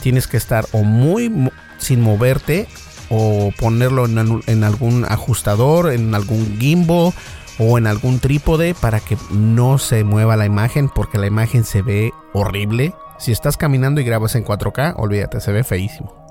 tienes 0.00 0.26
que 0.26 0.36
estar 0.36 0.66
o 0.72 0.82
muy 0.82 1.50
sin 1.78 2.00
moverte 2.00 2.66
o 3.08 3.52
ponerlo 3.58 4.04
en, 4.04 4.42
en 4.46 4.64
algún 4.64 5.04
ajustador, 5.04 5.92
en 5.92 6.14
algún 6.14 6.58
gimbal 6.58 7.12
o 7.58 7.78
en 7.78 7.86
algún 7.86 8.18
trípode 8.18 8.74
para 8.74 9.00
que 9.00 9.16
no 9.30 9.78
se 9.78 10.04
mueva 10.04 10.36
la 10.36 10.44
imagen 10.44 10.88
porque 10.88 11.18
la 11.18 11.26
imagen 11.26 11.64
se 11.64 11.82
ve 11.82 12.12
horrible. 12.32 12.94
Si 13.18 13.32
estás 13.32 13.56
caminando 13.56 14.00
y 14.00 14.04
grabas 14.04 14.34
en 14.34 14.44
4K, 14.44 14.94
olvídate, 14.96 15.40
se 15.40 15.50
ve 15.50 15.64
feísimo. 15.64 16.27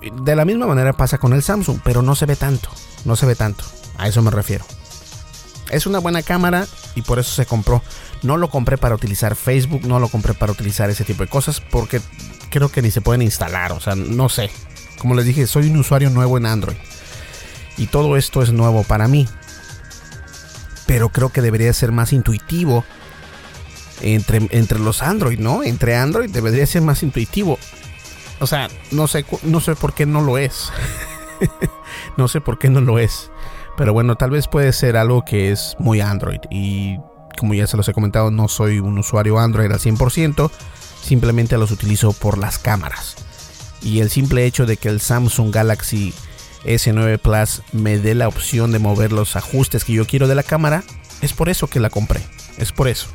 De 0.00 0.36
la 0.36 0.44
misma 0.44 0.66
manera 0.66 0.92
pasa 0.92 1.18
con 1.18 1.32
el 1.32 1.42
Samsung, 1.42 1.80
pero 1.82 2.02
no 2.02 2.14
se 2.14 2.26
ve 2.26 2.36
tanto, 2.36 2.70
no 3.04 3.16
se 3.16 3.26
ve 3.26 3.34
tanto. 3.34 3.64
A 3.96 4.08
eso 4.08 4.22
me 4.22 4.30
refiero. 4.30 4.64
Es 5.70 5.86
una 5.86 5.98
buena 5.98 6.22
cámara 6.22 6.66
y 6.94 7.02
por 7.02 7.18
eso 7.18 7.32
se 7.32 7.46
compró. 7.46 7.82
No 8.22 8.36
lo 8.36 8.48
compré 8.48 8.78
para 8.78 8.94
utilizar 8.94 9.36
Facebook, 9.36 9.86
no 9.86 9.98
lo 9.98 10.08
compré 10.08 10.34
para 10.34 10.52
utilizar 10.52 10.88
ese 10.88 11.04
tipo 11.04 11.22
de 11.22 11.28
cosas 11.28 11.60
porque 11.60 12.00
creo 12.50 12.70
que 12.70 12.82
ni 12.82 12.90
se 12.90 13.00
pueden 13.00 13.22
instalar, 13.22 13.72
o 13.72 13.80
sea, 13.80 13.94
no 13.94 14.28
sé. 14.28 14.50
Como 14.98 15.14
les 15.14 15.26
dije, 15.26 15.46
soy 15.46 15.68
un 15.68 15.76
usuario 15.76 16.10
nuevo 16.10 16.38
en 16.38 16.46
Android. 16.46 16.76
Y 17.76 17.86
todo 17.86 18.16
esto 18.16 18.42
es 18.42 18.52
nuevo 18.52 18.82
para 18.82 19.08
mí 19.08 19.28
pero 20.88 21.10
creo 21.10 21.28
que 21.28 21.42
debería 21.42 21.70
ser 21.74 21.92
más 21.92 22.14
intuitivo 22.14 22.82
entre, 24.00 24.48
entre 24.50 24.78
los 24.78 25.02
Android, 25.02 25.38
¿no? 25.38 25.62
Entre 25.62 25.94
Android 25.94 26.30
debería 26.30 26.66
ser 26.66 26.80
más 26.80 27.02
intuitivo. 27.02 27.58
O 28.40 28.46
sea, 28.46 28.68
no 28.90 29.06
sé, 29.08 29.24
no 29.42 29.60
sé 29.60 29.74
por 29.74 29.94
qué 29.94 30.06
no 30.06 30.20
lo 30.20 30.38
es. 30.38 30.70
no 32.16 32.28
sé 32.28 32.40
por 32.40 32.58
qué 32.58 32.70
no 32.70 32.80
lo 32.80 32.98
es. 32.98 33.30
Pero 33.76 33.92
bueno, 33.92 34.16
tal 34.16 34.30
vez 34.30 34.48
puede 34.48 34.72
ser 34.72 34.96
algo 34.96 35.24
que 35.24 35.50
es 35.50 35.76
muy 35.78 36.00
Android. 36.00 36.40
Y 36.50 36.98
como 37.38 37.54
ya 37.54 37.66
se 37.66 37.76
los 37.76 37.88
he 37.88 37.92
comentado, 37.92 38.30
no 38.30 38.48
soy 38.48 38.80
un 38.80 38.98
usuario 38.98 39.38
Android 39.38 39.70
al 39.70 39.78
100%. 39.78 40.50
Simplemente 41.00 41.56
los 41.58 41.70
utilizo 41.70 42.12
por 42.12 42.38
las 42.38 42.58
cámaras. 42.58 43.16
Y 43.80 44.00
el 44.00 44.10
simple 44.10 44.44
hecho 44.44 44.66
de 44.66 44.76
que 44.76 44.88
el 44.88 45.00
Samsung 45.00 45.52
Galaxy 45.52 46.12
S9 46.64 47.18
Plus 47.18 47.62
me 47.72 47.98
dé 47.98 48.14
la 48.14 48.28
opción 48.28 48.72
de 48.72 48.80
mover 48.80 49.12
los 49.12 49.36
ajustes 49.36 49.84
que 49.84 49.92
yo 49.92 50.06
quiero 50.06 50.26
de 50.26 50.34
la 50.34 50.42
cámara, 50.42 50.82
es 51.22 51.32
por 51.32 51.48
eso 51.48 51.68
que 51.68 51.80
la 51.80 51.90
compré. 51.90 52.20
Es 52.56 52.72
por 52.72 52.88
eso. 52.88 53.08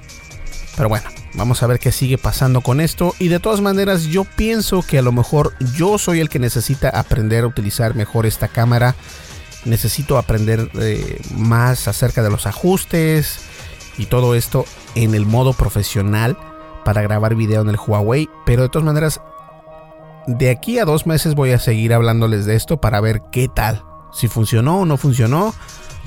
Pero 0.76 0.90
bueno, 0.90 1.08
vamos 1.36 1.62
a 1.62 1.68
ver 1.68 1.80
qué 1.80 1.92
sigue 1.92 2.18
pasando 2.18 2.62
con 2.62 2.82
esto. 2.82 3.14
Y 3.20 3.28
de 3.28 3.40
todas 3.40 3.62
maneras, 3.62 4.06
yo 4.06 4.24
pienso 4.24 4.82
que 4.82 4.98
a 4.98 5.02
lo 5.02 5.12
mejor 5.12 5.54
yo 5.76 5.98
soy 5.98 6.20
el 6.20 6.30
que 6.30 6.40
necesita 6.40 6.90
aprender 6.90 7.44
a 7.44 7.48
utilizar 7.48 7.96
mejor 7.96 8.26
esta 8.26 8.48
cámara. 8.48 8.96
Necesito 9.66 10.18
aprender 10.18 10.70
eh, 10.76 11.22
más 11.36 11.88
acerca 11.88 12.24
de 12.24 12.30
los 12.30 12.48
ajustes 12.48 13.40
y 13.98 14.08
todo 14.08 14.36
esto 14.36 14.66
en 14.96 15.14
el 15.14 15.26
modo 15.26 15.54
profesional 15.54 16.38
para 16.84 17.02
grabar 17.02 17.36
video 17.36 17.62
en 17.62 17.70
el 17.70 17.78
Huawei. 17.78 18.28
Pero 18.46 18.64
de 18.64 18.70
todas 18.70 18.86
maneras, 18.86 19.22
de 20.26 20.50
aquí 20.50 20.80
a 20.80 20.86
dos 20.86 21.06
meses 21.06 21.36
voy 21.36 21.52
a 21.52 21.60
seguir 21.60 21.94
hablándoles 21.94 22.46
de 22.46 22.56
esto 22.56 22.82
para 22.82 23.00
ver 23.00 23.22
qué 23.32 23.48
tal. 23.48 23.84
Si 24.12 24.28
funcionó 24.28 24.80
o 24.80 24.86
no 24.86 24.98
funcionó. 24.98 25.54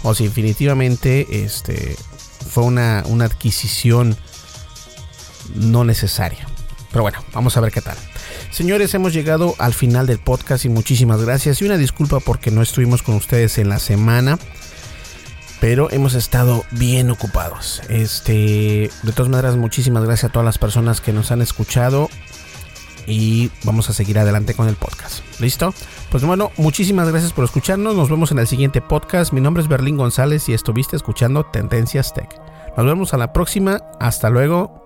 O 0.03 0.15
si 0.15 0.25
definitivamente 0.25 1.45
este, 1.45 1.97
fue 2.51 2.65
una, 2.65 3.03
una 3.07 3.25
adquisición 3.25 4.17
no 5.57 5.85
necesaria. 5.85 6.47
Pero 6.91 7.03
bueno, 7.03 7.19
vamos 7.33 7.57
a 7.57 7.61
ver 7.61 7.73
qué 7.73 7.81
tal. 7.81 7.97
Señores, 8.51 8.95
hemos 8.95 9.13
llegado 9.13 9.55
al 9.59 9.75
final 9.75 10.07
del 10.07 10.19
podcast 10.19 10.65
y 10.65 10.69
muchísimas 10.69 11.23
gracias. 11.23 11.61
Y 11.61 11.65
una 11.65 11.77
disculpa 11.77 12.21
porque 12.21 12.51
no 12.51 12.63
estuvimos 12.63 13.03
con 13.03 13.17
ustedes 13.17 13.59
en 13.59 13.69
la 13.69 13.79
semana. 13.79 14.39
Pero 15.61 15.91
hemos 15.91 16.15
estado 16.15 16.65
bien 16.71 17.11
ocupados. 17.11 17.83
Este, 17.89 18.91
de 19.03 19.13
todas 19.13 19.29
maneras, 19.31 19.57
muchísimas 19.57 20.05
gracias 20.05 20.31
a 20.31 20.33
todas 20.33 20.45
las 20.45 20.59
personas 20.59 21.01
que 21.01 21.13
nos 21.13 21.31
han 21.33 21.43
escuchado 21.43 22.09
y 23.07 23.51
vamos 23.65 23.89
a 23.89 23.93
seguir 23.93 24.19
adelante 24.19 24.55
con 24.55 24.69
el 24.69 24.77
podcast. 24.77 25.21
¿Listo? 25.41 25.73
Pues 26.11 26.25
bueno, 26.25 26.51
muchísimas 26.57 27.09
gracias 27.09 27.33
por 27.33 27.45
escucharnos. 27.45 27.95
Nos 27.95 28.11
vemos 28.11 28.33
en 28.33 28.39
el 28.39 28.47
siguiente 28.47 28.81
podcast. 28.81 29.33
Mi 29.33 29.41
nombre 29.41 29.63
es 29.63 29.69
Berlín 29.69 29.97
González 29.97 30.49
y 30.49 30.55
estuviste 30.55 30.97
escuchando 30.97 31.45
Tendencias 31.45 32.13
Tech. 32.15 32.29
Nos 32.77 32.87
vemos 32.87 33.15
a 33.15 33.17
la 33.17 33.33
próxima. 33.33 33.81
Hasta 34.01 34.31
luego. 34.31 34.86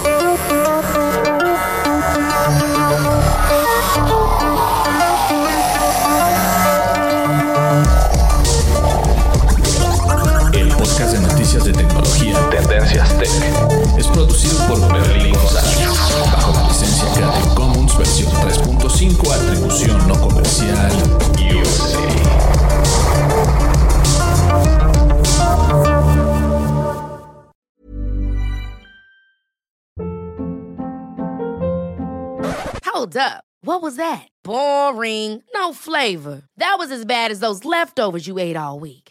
Producido 14.31 14.67
por 14.67 14.93
Berlín 14.93 15.33
González 15.33 15.87
bajo 16.31 16.53
la 16.53 16.67
licencia 16.67 17.11
Creative 17.13 17.55
Commons 17.55 17.97
versión 17.97 18.31
3.5 18.31 19.33
atribución 19.33 20.07
no 20.07 20.15
comercial 20.21 20.91
Hold 32.85 33.17
up. 33.17 33.43
What 33.63 33.81
was 33.81 33.95
that? 33.97 34.27
Boring. 34.43 35.43
No 35.55 35.73
flavor. 35.73 36.43
That 36.57 36.75
was 36.77 36.91
as 36.91 37.05
bad 37.05 37.31
as 37.31 37.39
those 37.39 37.65
leftovers 37.65 38.27
you 38.27 38.37
ate 38.37 38.55
all 38.55 38.79
week. 38.79 39.10